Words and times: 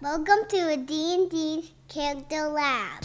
Welcome 0.00 0.46
to 0.50 0.68
a 0.68 0.76
D&D 0.76 1.72
Character 1.88 2.46
Lab. 2.46 3.02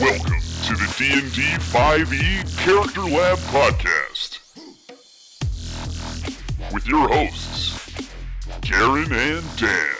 Welcome 0.00 0.40
to 0.64 0.74
the 0.74 0.94
D&D 0.98 1.42
5e 1.62 2.58
Character 2.58 3.02
Lab 3.02 3.38
podcast 3.38 4.40
with 6.74 6.88
your 6.88 7.06
hosts, 7.06 8.10
Garen 8.62 9.12
and 9.12 9.56
Dan. 9.56 9.94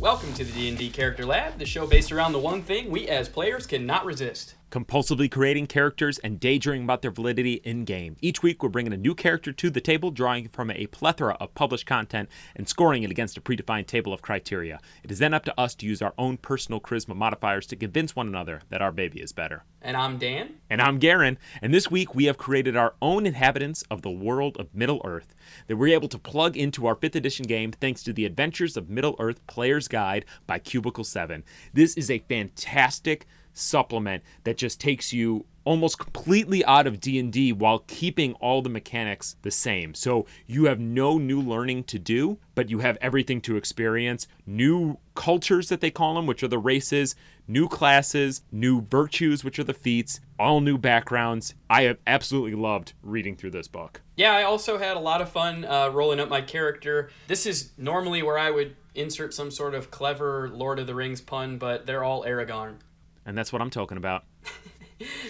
Welcome 0.00 0.32
to 0.32 0.44
the 0.44 0.52
D&D 0.52 0.88
Character 0.88 1.26
Lab, 1.26 1.58
the 1.58 1.66
show 1.66 1.86
based 1.86 2.10
around 2.10 2.32
the 2.32 2.38
one 2.38 2.62
thing 2.62 2.90
we 2.90 3.06
as 3.06 3.28
players 3.28 3.66
cannot 3.66 4.06
resist. 4.06 4.54
Compulsively 4.72 5.30
creating 5.30 5.66
characters 5.66 6.18
and 6.20 6.40
daydreaming 6.40 6.84
about 6.84 7.02
their 7.02 7.10
validity 7.10 7.60
in 7.62 7.84
game. 7.84 8.16
Each 8.22 8.42
week, 8.42 8.62
we're 8.62 8.70
bringing 8.70 8.94
a 8.94 8.96
new 8.96 9.14
character 9.14 9.52
to 9.52 9.68
the 9.68 9.82
table, 9.82 10.10
drawing 10.10 10.48
from 10.48 10.70
a 10.70 10.86
plethora 10.86 11.36
of 11.38 11.54
published 11.54 11.84
content 11.84 12.30
and 12.56 12.66
scoring 12.66 13.02
it 13.02 13.10
against 13.10 13.36
a 13.36 13.42
predefined 13.42 13.86
table 13.86 14.14
of 14.14 14.22
criteria. 14.22 14.80
It 15.04 15.12
is 15.12 15.18
then 15.18 15.34
up 15.34 15.44
to 15.44 15.60
us 15.60 15.74
to 15.76 15.86
use 15.86 16.00
our 16.00 16.14
own 16.16 16.38
personal 16.38 16.80
charisma 16.80 17.14
modifiers 17.14 17.66
to 17.66 17.76
convince 17.76 18.16
one 18.16 18.26
another 18.26 18.62
that 18.70 18.80
our 18.80 18.92
baby 18.92 19.20
is 19.20 19.32
better. 19.32 19.64
And 19.82 19.94
I'm 19.94 20.16
Dan. 20.16 20.54
And 20.70 20.80
I'm 20.80 20.98
Garen, 20.98 21.36
and 21.60 21.74
this 21.74 21.90
week 21.90 22.14
we 22.14 22.24
have 22.24 22.38
created 22.38 22.74
our 22.74 22.94
own 23.02 23.26
inhabitants 23.26 23.84
of 23.90 24.00
the 24.00 24.10
world 24.10 24.56
of 24.56 24.74
Middle 24.74 25.02
Earth 25.04 25.34
that 25.66 25.76
we're 25.76 25.94
able 25.94 26.08
to 26.08 26.18
plug 26.18 26.56
into 26.56 26.86
our 26.86 26.96
5th 26.96 27.14
edition 27.14 27.44
game 27.44 27.72
thanks 27.72 28.02
to 28.04 28.12
the 28.14 28.24
Adventures 28.24 28.78
of 28.78 28.88
Middle 28.88 29.16
Earth 29.18 29.46
Player's 29.46 29.88
Guide 29.88 30.24
by 30.46 30.58
Cubicle 30.58 31.04
7. 31.04 31.44
This 31.74 31.94
is 31.94 32.10
a 32.10 32.20
fantastic 32.20 33.26
supplement 33.52 34.22
that 34.44 34.56
just 34.56 34.80
takes 34.80 35.12
you 35.12 35.46
almost 35.64 35.98
completely 35.98 36.64
out 36.64 36.86
of 36.86 37.00
D&D 37.00 37.52
while 37.52 37.80
keeping 37.80 38.34
all 38.34 38.62
the 38.62 38.68
mechanics 38.68 39.36
the 39.42 39.50
same. 39.50 39.94
So 39.94 40.26
you 40.46 40.64
have 40.64 40.80
no 40.80 41.18
new 41.18 41.40
learning 41.40 41.84
to 41.84 41.98
do, 41.98 42.38
but 42.54 42.68
you 42.68 42.80
have 42.80 42.98
everything 43.00 43.40
to 43.42 43.56
experience, 43.56 44.26
new 44.46 44.98
cultures 45.14 45.68
that 45.68 45.80
they 45.80 45.90
call 45.90 46.14
them, 46.14 46.26
which 46.26 46.42
are 46.42 46.48
the 46.48 46.58
races, 46.58 47.14
new 47.46 47.68
classes, 47.68 48.42
new 48.50 48.82
virtues, 48.82 49.44
which 49.44 49.58
are 49.58 49.64
the 49.64 49.74
feats, 49.74 50.20
all 50.38 50.60
new 50.60 50.78
backgrounds. 50.78 51.54
I 51.70 51.82
have 51.82 51.98
absolutely 52.06 52.54
loved 52.54 52.94
reading 53.02 53.36
through 53.36 53.50
this 53.50 53.68
book. 53.68 54.00
Yeah, 54.16 54.32
I 54.32 54.42
also 54.42 54.78
had 54.78 54.96
a 54.96 55.00
lot 55.00 55.20
of 55.20 55.28
fun 55.28 55.64
uh, 55.64 55.90
rolling 55.90 56.20
up 56.20 56.28
my 56.28 56.40
character. 56.40 57.10
This 57.28 57.46
is 57.46 57.72
normally 57.76 58.22
where 58.22 58.38
I 58.38 58.50
would 58.50 58.76
insert 58.94 59.32
some 59.32 59.50
sort 59.50 59.74
of 59.74 59.90
clever 59.90 60.50
Lord 60.52 60.78
of 60.78 60.86
the 60.86 60.94
Rings 60.94 61.20
pun, 61.20 61.58
but 61.58 61.86
they're 61.86 62.04
all 62.04 62.24
Aragorn. 62.24 62.76
And 63.24 63.36
that's 63.36 63.52
what 63.52 63.62
I'm 63.62 63.70
talking 63.70 63.96
about. 63.96 64.24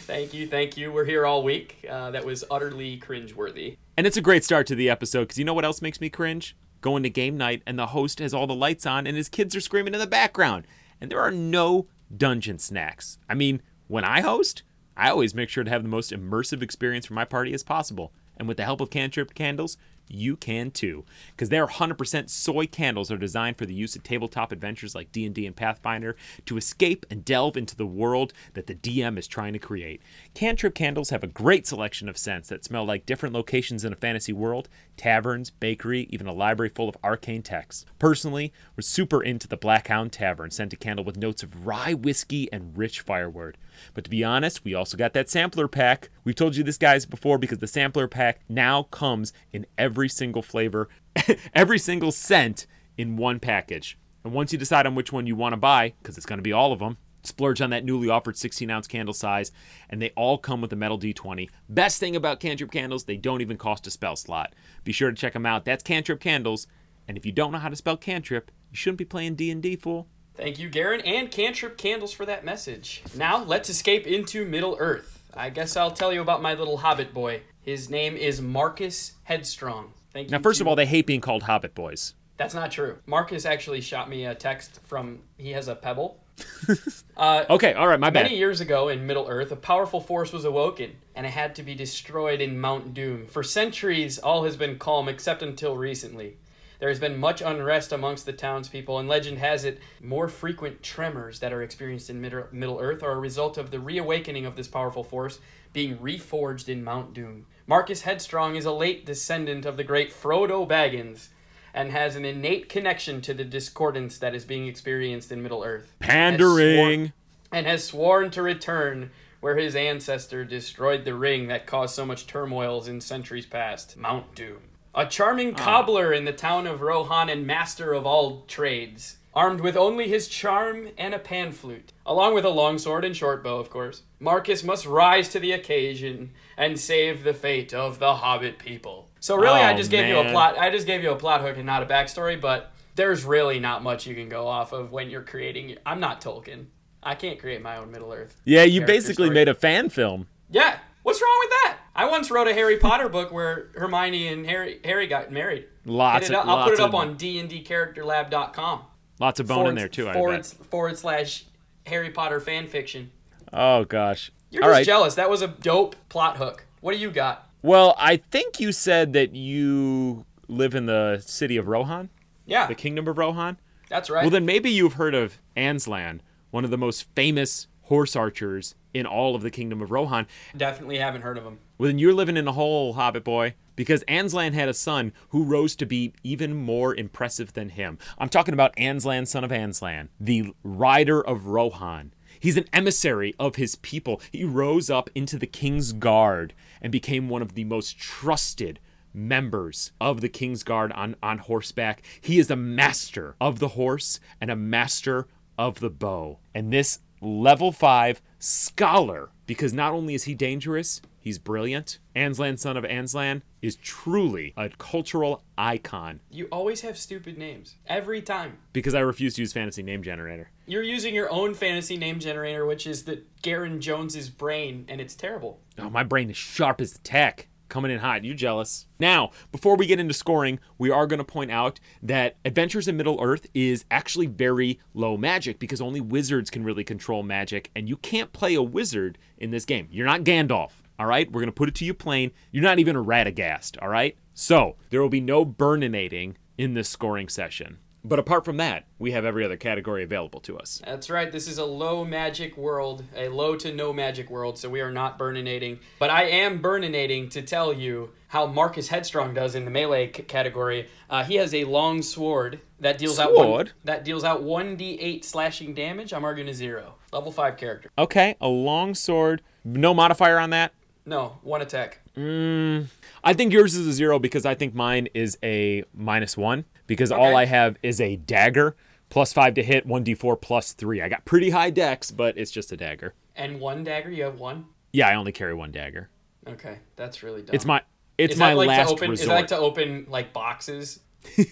Thank 0.00 0.34
you, 0.34 0.46
thank 0.46 0.76
you. 0.76 0.92
We're 0.92 1.06
here 1.06 1.24
all 1.24 1.42
week. 1.42 1.86
Uh, 1.88 2.10
that 2.10 2.26
was 2.26 2.44
utterly 2.50 2.98
cringeworthy. 2.98 3.78
And 3.96 4.06
it's 4.06 4.18
a 4.18 4.20
great 4.20 4.44
start 4.44 4.66
to 4.66 4.74
the 4.74 4.90
episode 4.90 5.22
because 5.22 5.38
you 5.38 5.46
know 5.46 5.54
what 5.54 5.64
else 5.64 5.80
makes 5.80 6.00
me 6.00 6.10
cringe? 6.10 6.56
Going 6.82 7.02
to 7.04 7.10
game 7.10 7.38
night 7.38 7.62
and 7.66 7.78
the 7.78 7.86
host 7.86 8.18
has 8.18 8.34
all 8.34 8.46
the 8.46 8.54
lights 8.54 8.84
on 8.84 9.06
and 9.06 9.16
his 9.16 9.30
kids 9.30 9.56
are 9.56 9.60
screaming 9.60 9.94
in 9.94 10.00
the 10.00 10.06
background. 10.06 10.66
And 11.00 11.10
there 11.10 11.20
are 11.20 11.30
no 11.30 11.86
dungeon 12.14 12.58
snacks. 12.58 13.18
I 13.28 13.34
mean, 13.34 13.62
when 13.88 14.04
I 14.04 14.20
host, 14.20 14.62
I 14.96 15.10
always 15.10 15.34
make 15.34 15.48
sure 15.48 15.64
to 15.64 15.70
have 15.70 15.82
the 15.82 15.88
most 15.88 16.12
immersive 16.12 16.62
experience 16.62 17.06
for 17.06 17.14
my 17.14 17.24
party 17.24 17.54
as 17.54 17.62
possible. 17.62 18.12
And 18.36 18.48
with 18.48 18.56
the 18.56 18.64
help 18.64 18.80
of 18.80 18.90
Cantrip 18.90 19.34
Candles, 19.34 19.76
you 20.08 20.36
can 20.36 20.70
too. 20.70 21.04
Because 21.30 21.48
their 21.48 21.66
100% 21.66 22.30
soy 22.30 22.66
candles 22.66 23.10
are 23.10 23.16
designed 23.16 23.58
for 23.58 23.66
the 23.66 23.74
use 23.74 23.96
of 23.96 24.02
tabletop 24.02 24.52
adventures 24.52 24.94
like 24.94 25.12
D&D 25.12 25.46
and 25.46 25.56
Pathfinder 25.56 26.16
to 26.46 26.56
escape 26.56 27.06
and 27.10 27.24
delve 27.24 27.56
into 27.56 27.76
the 27.76 27.86
world 27.86 28.32
that 28.54 28.66
the 28.66 28.74
DM 28.74 29.18
is 29.18 29.26
trying 29.26 29.52
to 29.52 29.58
create. 29.58 30.02
Cantrip 30.34 30.74
candles 30.74 31.10
have 31.10 31.24
a 31.24 31.28
great 31.28 31.66
selection 31.66 32.08
of 32.08 32.18
scents 32.18 32.48
that 32.48 32.64
smell 32.64 32.84
like 32.84 33.06
different 33.06 33.34
locations 33.34 33.84
in 33.84 33.92
a 33.92 33.96
fantasy 33.96 34.32
world, 34.32 34.68
taverns, 35.02 35.50
bakery, 35.50 36.06
even 36.10 36.28
a 36.28 36.32
library 36.32 36.68
full 36.68 36.88
of 36.88 36.96
arcane 37.02 37.42
texts. 37.42 37.84
Personally, 37.98 38.52
we're 38.76 38.82
super 38.82 39.20
into 39.20 39.48
the 39.48 39.56
Black 39.56 39.88
Hound 39.88 40.12
Tavern 40.12 40.52
scented 40.52 40.78
candle 40.78 41.04
with 41.04 41.16
notes 41.16 41.42
of 41.42 41.66
rye 41.66 41.92
whiskey 41.92 42.48
and 42.52 42.78
rich 42.78 43.00
firewood. 43.00 43.58
But 43.94 44.04
to 44.04 44.10
be 44.10 44.22
honest, 44.22 44.64
we 44.64 44.74
also 44.74 44.96
got 44.96 45.12
that 45.14 45.28
sampler 45.28 45.66
pack. 45.66 46.10
We've 46.22 46.36
told 46.36 46.54
you 46.54 46.62
this 46.62 46.78
guys 46.78 47.04
before 47.04 47.36
because 47.36 47.58
the 47.58 47.66
sampler 47.66 48.06
pack 48.06 48.42
now 48.48 48.84
comes 48.84 49.32
in 49.52 49.66
every 49.76 50.08
single 50.08 50.40
flavor, 50.40 50.88
every 51.52 51.80
single 51.80 52.12
scent 52.12 52.68
in 52.96 53.16
one 53.16 53.40
package. 53.40 53.98
And 54.22 54.32
once 54.32 54.52
you 54.52 54.58
decide 54.58 54.86
on 54.86 54.94
which 54.94 55.12
one 55.12 55.26
you 55.26 55.34
want 55.34 55.52
to 55.52 55.56
buy, 55.56 55.94
because 56.00 56.16
it's 56.16 56.26
going 56.26 56.38
to 56.38 56.44
be 56.44 56.52
all 56.52 56.72
of 56.72 56.78
them, 56.78 56.96
splurge 57.22 57.60
on 57.60 57.70
that 57.70 57.84
newly 57.84 58.08
offered 58.08 58.36
16 58.36 58.70
ounce 58.70 58.86
candle 58.86 59.14
size, 59.14 59.52
and 59.88 60.00
they 60.00 60.10
all 60.16 60.38
come 60.38 60.60
with 60.60 60.72
a 60.72 60.76
metal 60.76 60.98
D20. 60.98 61.48
Best 61.68 61.98
thing 62.00 62.16
about 62.16 62.40
Cantrip 62.40 62.70
candles, 62.70 63.04
they 63.04 63.16
don't 63.16 63.40
even 63.40 63.56
cost 63.56 63.86
a 63.86 63.90
spell 63.90 64.16
slot. 64.16 64.54
Be 64.84 64.92
sure 64.92 65.10
to 65.10 65.16
check 65.16 65.32
them 65.32 65.46
out. 65.46 65.64
That's 65.64 65.82
Cantrip 65.82 66.20
candles. 66.20 66.66
And 67.08 67.16
if 67.16 67.26
you 67.26 67.32
don't 67.32 67.52
know 67.52 67.58
how 67.58 67.68
to 67.68 67.76
spell 67.76 67.96
cantrip, 67.96 68.50
you 68.70 68.76
shouldn't 68.76 68.98
be 68.98 69.04
playing 69.04 69.34
D&D, 69.34 69.76
fool. 69.76 70.06
Thank 70.34 70.58
you, 70.58 70.68
Garen 70.70 71.00
and 71.02 71.30
Cantrip 71.30 71.76
Candles 71.76 72.12
for 72.12 72.24
that 72.24 72.44
message. 72.44 73.02
Now, 73.14 73.42
let's 73.44 73.68
escape 73.68 74.06
into 74.06 74.46
Middle 74.46 74.76
Earth. 74.78 75.28
I 75.34 75.50
guess 75.50 75.76
I'll 75.76 75.90
tell 75.90 76.12
you 76.12 76.22
about 76.22 76.40
my 76.42 76.54
little 76.54 76.78
hobbit 76.78 77.12
boy. 77.12 77.42
His 77.60 77.90
name 77.90 78.16
is 78.16 78.40
Marcus 78.40 79.12
Headstrong. 79.24 79.92
Thank 80.12 80.28
you. 80.28 80.32
Now, 80.32 80.42
first 80.42 80.58
to- 80.58 80.64
of 80.64 80.68
all, 80.68 80.76
they 80.76 80.86
hate 80.86 81.06
being 81.06 81.20
called 81.20 81.42
Hobbit 81.42 81.74
boys. 81.74 82.14
That's 82.38 82.54
not 82.54 82.70
true. 82.70 82.98
Marcus 83.06 83.44
actually 83.44 83.80
shot 83.82 84.08
me 84.08 84.24
a 84.24 84.34
text 84.34 84.80
from 84.86 85.20
he 85.36 85.50
has 85.50 85.68
a 85.68 85.74
pebble. 85.74 86.21
uh, 87.16 87.44
Okay, 87.50 87.72
all 87.74 87.88
right, 87.88 88.00
my 88.00 88.10
bad. 88.10 88.24
Many 88.24 88.36
years 88.36 88.60
ago 88.60 88.88
in 88.88 89.06
Middle 89.06 89.28
Earth, 89.28 89.52
a 89.52 89.56
powerful 89.56 90.00
force 90.00 90.32
was 90.32 90.44
awoken, 90.44 90.96
and 91.14 91.26
it 91.26 91.30
had 91.30 91.54
to 91.56 91.62
be 91.62 91.74
destroyed 91.74 92.40
in 92.40 92.60
Mount 92.60 92.94
Doom. 92.94 93.26
For 93.26 93.42
centuries, 93.42 94.18
all 94.18 94.44
has 94.44 94.56
been 94.56 94.78
calm 94.78 95.08
except 95.08 95.42
until 95.42 95.76
recently. 95.76 96.36
There 96.78 96.88
has 96.88 96.98
been 96.98 97.18
much 97.18 97.40
unrest 97.42 97.92
amongst 97.92 98.26
the 98.26 98.32
townspeople, 98.32 98.98
and 98.98 99.08
legend 99.08 99.38
has 99.38 99.64
it 99.64 99.80
more 100.00 100.26
frequent 100.26 100.82
tremors 100.82 101.38
that 101.38 101.52
are 101.52 101.62
experienced 101.62 102.10
in 102.10 102.20
Mid- 102.20 102.52
Middle 102.52 102.80
Earth 102.80 103.04
are 103.04 103.12
a 103.12 103.20
result 103.20 103.56
of 103.56 103.70
the 103.70 103.78
reawakening 103.78 104.46
of 104.46 104.56
this 104.56 104.66
powerful 104.66 105.04
force 105.04 105.38
being 105.72 105.96
reforged 105.98 106.68
in 106.68 106.82
Mount 106.82 107.14
Doom. 107.14 107.46
Marcus 107.68 108.02
Headstrong 108.02 108.56
is 108.56 108.64
a 108.64 108.72
late 108.72 109.06
descendant 109.06 109.64
of 109.64 109.76
the 109.76 109.84
great 109.84 110.12
Frodo 110.12 110.68
Baggins 110.68 111.28
and 111.74 111.90
has 111.90 112.16
an 112.16 112.24
innate 112.24 112.68
connection 112.68 113.20
to 113.22 113.34
the 113.34 113.44
discordance 113.44 114.18
that 114.18 114.34
is 114.34 114.44
being 114.44 114.66
experienced 114.66 115.32
in 115.32 115.42
Middle 115.42 115.64
Earth. 115.64 115.94
Has 116.00 116.08
swor- 116.10 116.10
Pandering. 116.10 117.12
and 117.50 117.66
has 117.66 117.84
sworn 117.84 118.30
to 118.30 118.42
return 118.42 119.10
where 119.40 119.56
his 119.56 119.74
ancestor 119.74 120.44
destroyed 120.44 121.04
the 121.04 121.14
ring 121.14 121.48
that 121.48 121.66
caused 121.66 121.94
so 121.94 122.06
much 122.06 122.28
turmoils 122.28 122.86
in 122.86 123.00
centuries 123.00 123.44
past 123.44 123.96
Mount 123.96 124.34
Doom. 124.36 124.58
A 124.94 125.04
charming 125.06 125.54
ah. 125.54 125.58
cobbler 125.58 126.12
in 126.12 126.24
the 126.24 126.32
town 126.32 126.66
of 126.66 126.80
Rohan 126.80 127.28
and 127.28 127.46
master 127.46 127.92
of 127.92 128.06
all 128.06 128.42
trades, 128.42 129.16
armed 129.34 129.60
with 129.60 129.76
only 129.76 130.06
his 130.06 130.28
charm 130.28 130.90
and 130.96 131.14
a 131.14 131.18
pan 131.18 131.50
flute, 131.50 131.92
along 132.06 132.34
with 132.34 132.44
a 132.44 132.50
longsword 132.50 133.04
and 133.04 133.16
short 133.16 133.42
bow, 133.42 133.58
of 133.58 133.68
course. 133.68 134.02
Marcus 134.20 134.62
must 134.62 134.86
rise 134.86 135.28
to 135.30 135.40
the 135.40 135.52
occasion 135.52 136.30
and 136.56 136.78
save 136.78 137.24
the 137.24 137.34
fate 137.34 137.74
of 137.74 137.98
the 137.98 138.16
Hobbit 138.16 138.58
people. 138.58 139.08
So 139.22 139.36
really, 139.36 139.60
I 139.60 139.72
Oh, 139.72 139.76
just 139.76 139.90
gave 139.90 140.08
you 140.08 140.18
a 140.18 140.30
plot. 140.30 140.58
I 140.58 140.68
just 140.70 140.84
gave 140.86 141.02
you 141.02 141.12
a 141.12 141.16
plot 141.16 141.42
hook 141.42 141.56
and 141.56 141.64
not 141.64 141.82
a 141.82 141.86
backstory, 141.86 142.40
but 142.40 142.72
there's 142.96 143.24
really 143.24 143.60
not 143.60 143.82
much 143.82 144.04
you 144.06 144.16
can 144.16 144.28
go 144.28 144.48
off 144.48 144.72
of 144.72 144.90
when 144.90 145.10
you're 145.10 145.22
creating. 145.22 145.76
I'm 145.86 146.00
not 146.00 146.20
Tolkien. 146.20 146.66
I 147.04 147.14
can't 147.14 147.38
create 147.38 147.62
my 147.62 147.76
own 147.76 147.92
Middle 147.92 148.12
Earth. 148.12 148.36
Yeah, 148.44 148.64
you 148.64 148.80
basically 148.84 149.26
story. 149.26 149.30
made 149.30 149.48
a 149.48 149.54
fan 149.54 149.90
film. 149.90 150.26
Yeah. 150.50 150.76
What's 151.04 151.22
wrong 151.22 151.38
with 151.40 151.50
that? 151.50 151.78
I 151.94 152.06
once 152.10 152.30
wrote 152.32 152.48
a 152.48 152.52
Harry 152.54 152.78
Potter 152.78 153.08
book 153.08 153.32
where 153.32 153.68
Hermione 153.76 154.26
and 154.28 154.44
Harry 154.46 154.80
Harry 154.84 155.06
got 155.06 155.30
married. 155.30 155.66
Lots 155.84 156.28
of- 156.28 156.34
I'll 156.34 156.64
put 156.64 156.74
it 156.74 156.80
up 156.80 156.92
on 156.94 157.16
dndcharacterlab.com. 157.16 158.82
Lots 159.20 159.40
of 159.40 159.46
bone 159.46 159.56
forward, 159.56 159.68
in 159.70 159.74
there 159.76 159.88
too. 159.88 160.08
I 160.08 160.12
forward, 160.14 160.36
bet. 160.38 160.46
forward 160.70 160.98
slash 160.98 161.44
Harry 161.86 162.10
Potter 162.10 162.40
fan 162.40 162.66
fiction. 162.66 163.10
Oh 163.52 163.84
gosh. 163.84 164.32
You're 164.50 164.64
All 164.64 164.70
just 164.70 164.78
right. 164.78 164.86
jealous. 164.86 165.14
That 165.14 165.30
was 165.30 165.42
a 165.42 165.48
dope 165.48 165.96
plot 166.08 166.36
hook. 166.38 166.66
What 166.80 166.92
do 166.92 166.98
you 166.98 167.10
got? 167.10 167.48
Well, 167.62 167.94
I 167.98 168.16
think 168.16 168.58
you 168.60 168.72
said 168.72 169.12
that 169.12 169.34
you 169.34 170.26
live 170.48 170.74
in 170.74 170.86
the 170.86 171.22
city 171.24 171.56
of 171.56 171.68
Rohan, 171.68 172.10
Yeah, 172.44 172.66
the 172.66 172.74
kingdom 172.74 173.06
of 173.08 173.16
Rohan. 173.18 173.58
that's 173.88 174.10
right. 174.10 174.22
Well, 174.22 174.30
then 174.30 174.44
maybe 174.44 174.70
you've 174.70 174.94
heard 174.94 175.14
of 175.14 175.38
Anslan, 175.56 176.20
one 176.50 176.64
of 176.64 176.70
the 176.70 176.78
most 176.78 177.06
famous 177.14 177.68
horse 177.82 178.16
archers 178.16 178.74
in 178.92 179.06
all 179.06 179.34
of 179.34 179.42
the 179.42 179.50
kingdom 179.50 179.80
of 179.80 179.90
Rohan. 179.90 180.26
Definitely 180.56 180.98
haven't 180.98 181.22
heard 181.22 181.38
of 181.38 181.44
him. 181.44 181.58
Well, 181.78 181.86
then 181.88 181.98
you're 181.98 182.12
living 182.12 182.36
in 182.36 182.46
a 182.48 182.52
hole, 182.52 182.94
Hobbit 182.94 183.24
boy, 183.24 183.54
because 183.76 184.04
Anslan 184.04 184.52
had 184.52 184.68
a 184.68 184.74
son 184.74 185.12
who 185.30 185.44
rose 185.44 185.74
to 185.76 185.86
be 185.86 186.12
even 186.22 186.54
more 186.54 186.94
impressive 186.94 187.52
than 187.54 187.70
him. 187.70 187.98
I'm 188.18 188.28
talking 188.28 188.54
about 188.54 188.74
Anslan, 188.76 189.26
son 189.26 189.44
of 189.44 189.50
Anslan, 189.50 190.08
the 190.20 190.52
rider 190.62 191.20
of 191.24 191.46
Rohan. 191.46 192.12
He's 192.42 192.56
an 192.56 192.68
emissary 192.72 193.36
of 193.38 193.54
his 193.54 193.76
people. 193.76 194.20
He 194.32 194.42
rose 194.42 194.90
up 194.90 195.08
into 195.14 195.38
the 195.38 195.46
king's 195.46 195.92
guard 195.92 196.54
and 196.80 196.90
became 196.90 197.28
one 197.28 197.40
of 197.40 197.54
the 197.54 197.62
most 197.62 198.00
trusted 198.00 198.80
members 199.14 199.92
of 200.00 200.20
the 200.20 200.28
king's 200.28 200.64
guard 200.64 200.90
on, 200.90 201.14
on 201.22 201.38
horseback. 201.38 202.02
He 202.20 202.40
is 202.40 202.50
a 202.50 202.56
master 202.56 203.36
of 203.40 203.60
the 203.60 203.68
horse 203.68 204.18
and 204.40 204.50
a 204.50 204.56
master 204.56 205.28
of 205.56 205.78
the 205.78 205.88
bow. 205.88 206.40
And 206.52 206.72
this 206.72 206.98
level 207.20 207.70
5 207.70 208.20
Scholar, 208.40 209.30
because 209.46 209.72
not 209.72 209.92
only 209.92 210.14
is 210.14 210.24
he 210.24 210.34
dangerous, 210.34 211.00
he's 211.22 211.38
brilliant. 211.38 211.98
Anslan, 212.14 212.58
son 212.58 212.76
of 212.76 212.84
Anslan, 212.84 213.42
is 213.62 213.76
truly 213.76 214.52
a 214.56 214.68
cultural 214.70 215.42
icon 215.56 216.20
You 216.30 216.48
always 216.52 216.80
have 216.82 216.98
stupid 216.98 217.38
names. 217.38 217.76
Every 217.86 218.20
time. 218.20 218.58
because 218.72 218.94
I 218.94 219.00
refuse 219.00 219.34
to 219.34 219.42
use 219.42 219.52
fantasy 219.52 219.82
name 219.82 220.02
generator. 220.02 220.50
You're 220.66 220.82
using 220.82 221.14
your 221.14 221.30
own 221.30 221.54
fantasy 221.54 221.96
name 221.96 222.18
generator, 222.18 222.66
which 222.66 222.86
is 222.86 223.04
the 223.04 223.22
Garen 223.42 223.80
Jones's 223.80 224.28
brain, 224.28 224.84
and 224.88 225.00
it's 225.00 225.14
terrible. 225.14 225.60
Oh, 225.78 225.90
my 225.90 226.02
brain 226.02 226.28
is 226.30 226.36
sharp 226.36 226.80
as 226.80 226.98
tech. 227.04 227.48
Coming 227.68 227.90
in 227.90 228.00
hot. 228.00 228.22
You 228.22 228.34
jealous? 228.34 228.86
Now, 229.00 229.30
before 229.50 229.76
we 229.76 229.86
get 229.86 229.98
into 229.98 230.12
scoring, 230.12 230.60
we 230.76 230.90
are 230.90 231.06
going 231.06 231.18
to 231.20 231.24
point 231.24 231.50
out 231.50 231.80
that 232.02 232.36
Adventures 232.44 232.86
in 232.86 232.98
Middle 232.98 233.18
Earth 233.22 233.46
is 233.54 233.86
actually 233.90 234.26
very 234.26 234.78
low 234.92 235.16
magic 235.16 235.58
because 235.58 235.80
only 235.80 235.98
wizards 236.02 236.50
can 236.50 236.64
really 236.64 236.84
control 236.84 237.22
magic, 237.22 237.70
and 237.74 237.88
you 237.88 237.96
can't 237.96 238.30
play 238.34 238.54
a 238.54 238.62
wizard 238.62 239.16
in 239.38 239.52
this 239.52 239.64
game. 239.64 239.88
You're 239.90 240.04
not 240.04 240.20
Gandalf, 240.22 240.72
all 241.02 241.08
right? 241.08 241.30
We're 241.32 241.40
going 241.40 241.46
to 241.46 241.52
put 241.52 241.68
it 241.68 241.74
to 241.76 241.84
you 241.84 241.94
plain. 241.94 242.30
You're 242.52 242.62
not 242.62 242.78
even 242.78 242.94
a 242.94 243.02
Radagast, 243.02 243.76
all 243.82 243.88
right? 243.88 244.16
So, 244.34 244.76
there 244.90 245.02
will 245.02 245.08
be 245.08 245.20
no 245.20 245.44
burninating 245.44 246.36
in 246.56 246.74
this 246.74 246.88
scoring 246.88 247.28
session. 247.28 247.78
But 248.04 248.20
apart 248.20 248.44
from 248.44 248.56
that, 248.58 248.86
we 249.00 249.10
have 249.12 249.24
every 249.24 249.44
other 249.44 249.56
category 249.56 250.04
available 250.04 250.38
to 250.40 250.58
us. 250.58 250.80
That's 250.84 251.10
right. 251.10 251.30
This 251.30 251.48
is 251.48 251.58
a 251.58 251.64
low 251.64 252.04
magic 252.04 252.56
world, 252.56 253.04
a 253.16 253.28
low 253.28 253.56
to 253.56 253.72
no 253.72 253.92
magic 253.92 254.30
world, 254.30 254.58
so 254.58 254.68
we 254.68 254.80
are 254.80 254.92
not 254.92 255.18
burninating. 255.18 255.78
But 255.98 256.10
I 256.10 256.24
am 256.24 256.62
burninating 256.62 257.30
to 257.30 257.42
tell 257.42 257.72
you 257.72 258.10
how 258.28 258.46
Marcus 258.46 258.88
Headstrong 258.88 259.34
does 259.34 259.54
in 259.56 259.64
the 259.64 259.70
melee 259.72 260.12
c- 260.12 260.22
category. 260.22 260.88
Uh, 261.10 261.24
he 261.24 261.36
has 261.36 261.52
a 261.52 261.64
long 261.64 262.00
sword 262.02 262.60
that 262.80 262.98
deals 262.98 263.18
out 263.18 263.34
one, 263.34 263.46
Sword? 263.46 263.72
that 263.84 264.04
deals 264.04 264.22
out 264.24 264.42
one 264.42 264.76
d8 264.76 265.24
slashing 265.24 265.74
damage. 265.74 266.12
I'm 266.12 266.24
arguing 266.24 266.48
a 266.48 266.54
zero. 266.54 266.94
Level 267.12 267.30
five 267.30 267.56
character. 267.56 267.90
Okay, 267.98 268.36
a 268.40 268.48
long 268.48 268.94
sword, 268.94 269.42
no 269.64 269.92
modifier 269.94 270.38
on 270.38 270.50
that. 270.50 270.72
No, 271.04 271.38
one 271.42 271.62
attack. 271.62 272.00
Mm, 272.16 272.86
I 273.24 273.32
think 273.32 273.52
yours 273.52 273.74
is 273.74 273.86
a 273.86 273.92
zero 273.92 274.18
because 274.18 274.46
I 274.46 274.54
think 274.54 274.74
mine 274.74 275.08
is 275.14 275.36
a 275.42 275.84
minus 275.94 276.36
one 276.36 276.64
because 276.86 277.10
all 277.10 277.34
I 277.36 277.46
have 277.46 277.76
is 277.82 278.00
a 278.00 278.16
dagger 278.16 278.76
plus 279.10 279.32
five 279.32 279.54
to 279.54 279.62
hit, 279.62 279.84
one 279.84 280.04
d4 280.04 280.40
plus 280.40 280.72
three. 280.72 281.02
I 281.02 281.08
got 281.08 281.24
pretty 281.24 281.50
high 281.50 281.70
dex, 281.70 282.10
but 282.10 282.38
it's 282.38 282.50
just 282.50 282.70
a 282.72 282.76
dagger. 282.76 283.14
And 283.34 283.60
one 283.60 283.82
dagger. 283.82 284.10
You 284.10 284.24
have 284.24 284.38
one. 284.38 284.66
Yeah, 284.92 285.08
I 285.08 285.14
only 285.14 285.32
carry 285.32 285.54
one 285.54 285.72
dagger. 285.72 286.08
Okay, 286.46 286.78
that's 286.96 287.22
really 287.22 287.42
dumb. 287.42 287.54
It's 287.54 287.64
my 287.64 287.82
it's 288.18 288.34
Is 288.34 288.38
my 288.38 288.52
like 288.52 288.68
last 288.68 288.90
open? 288.90 289.12
Is 289.12 289.20
resort. 289.20 289.28
that 289.28 289.34
like 289.34 289.46
to 289.48 289.58
open 289.58 290.06
like 290.08 290.32
boxes? 290.32 291.00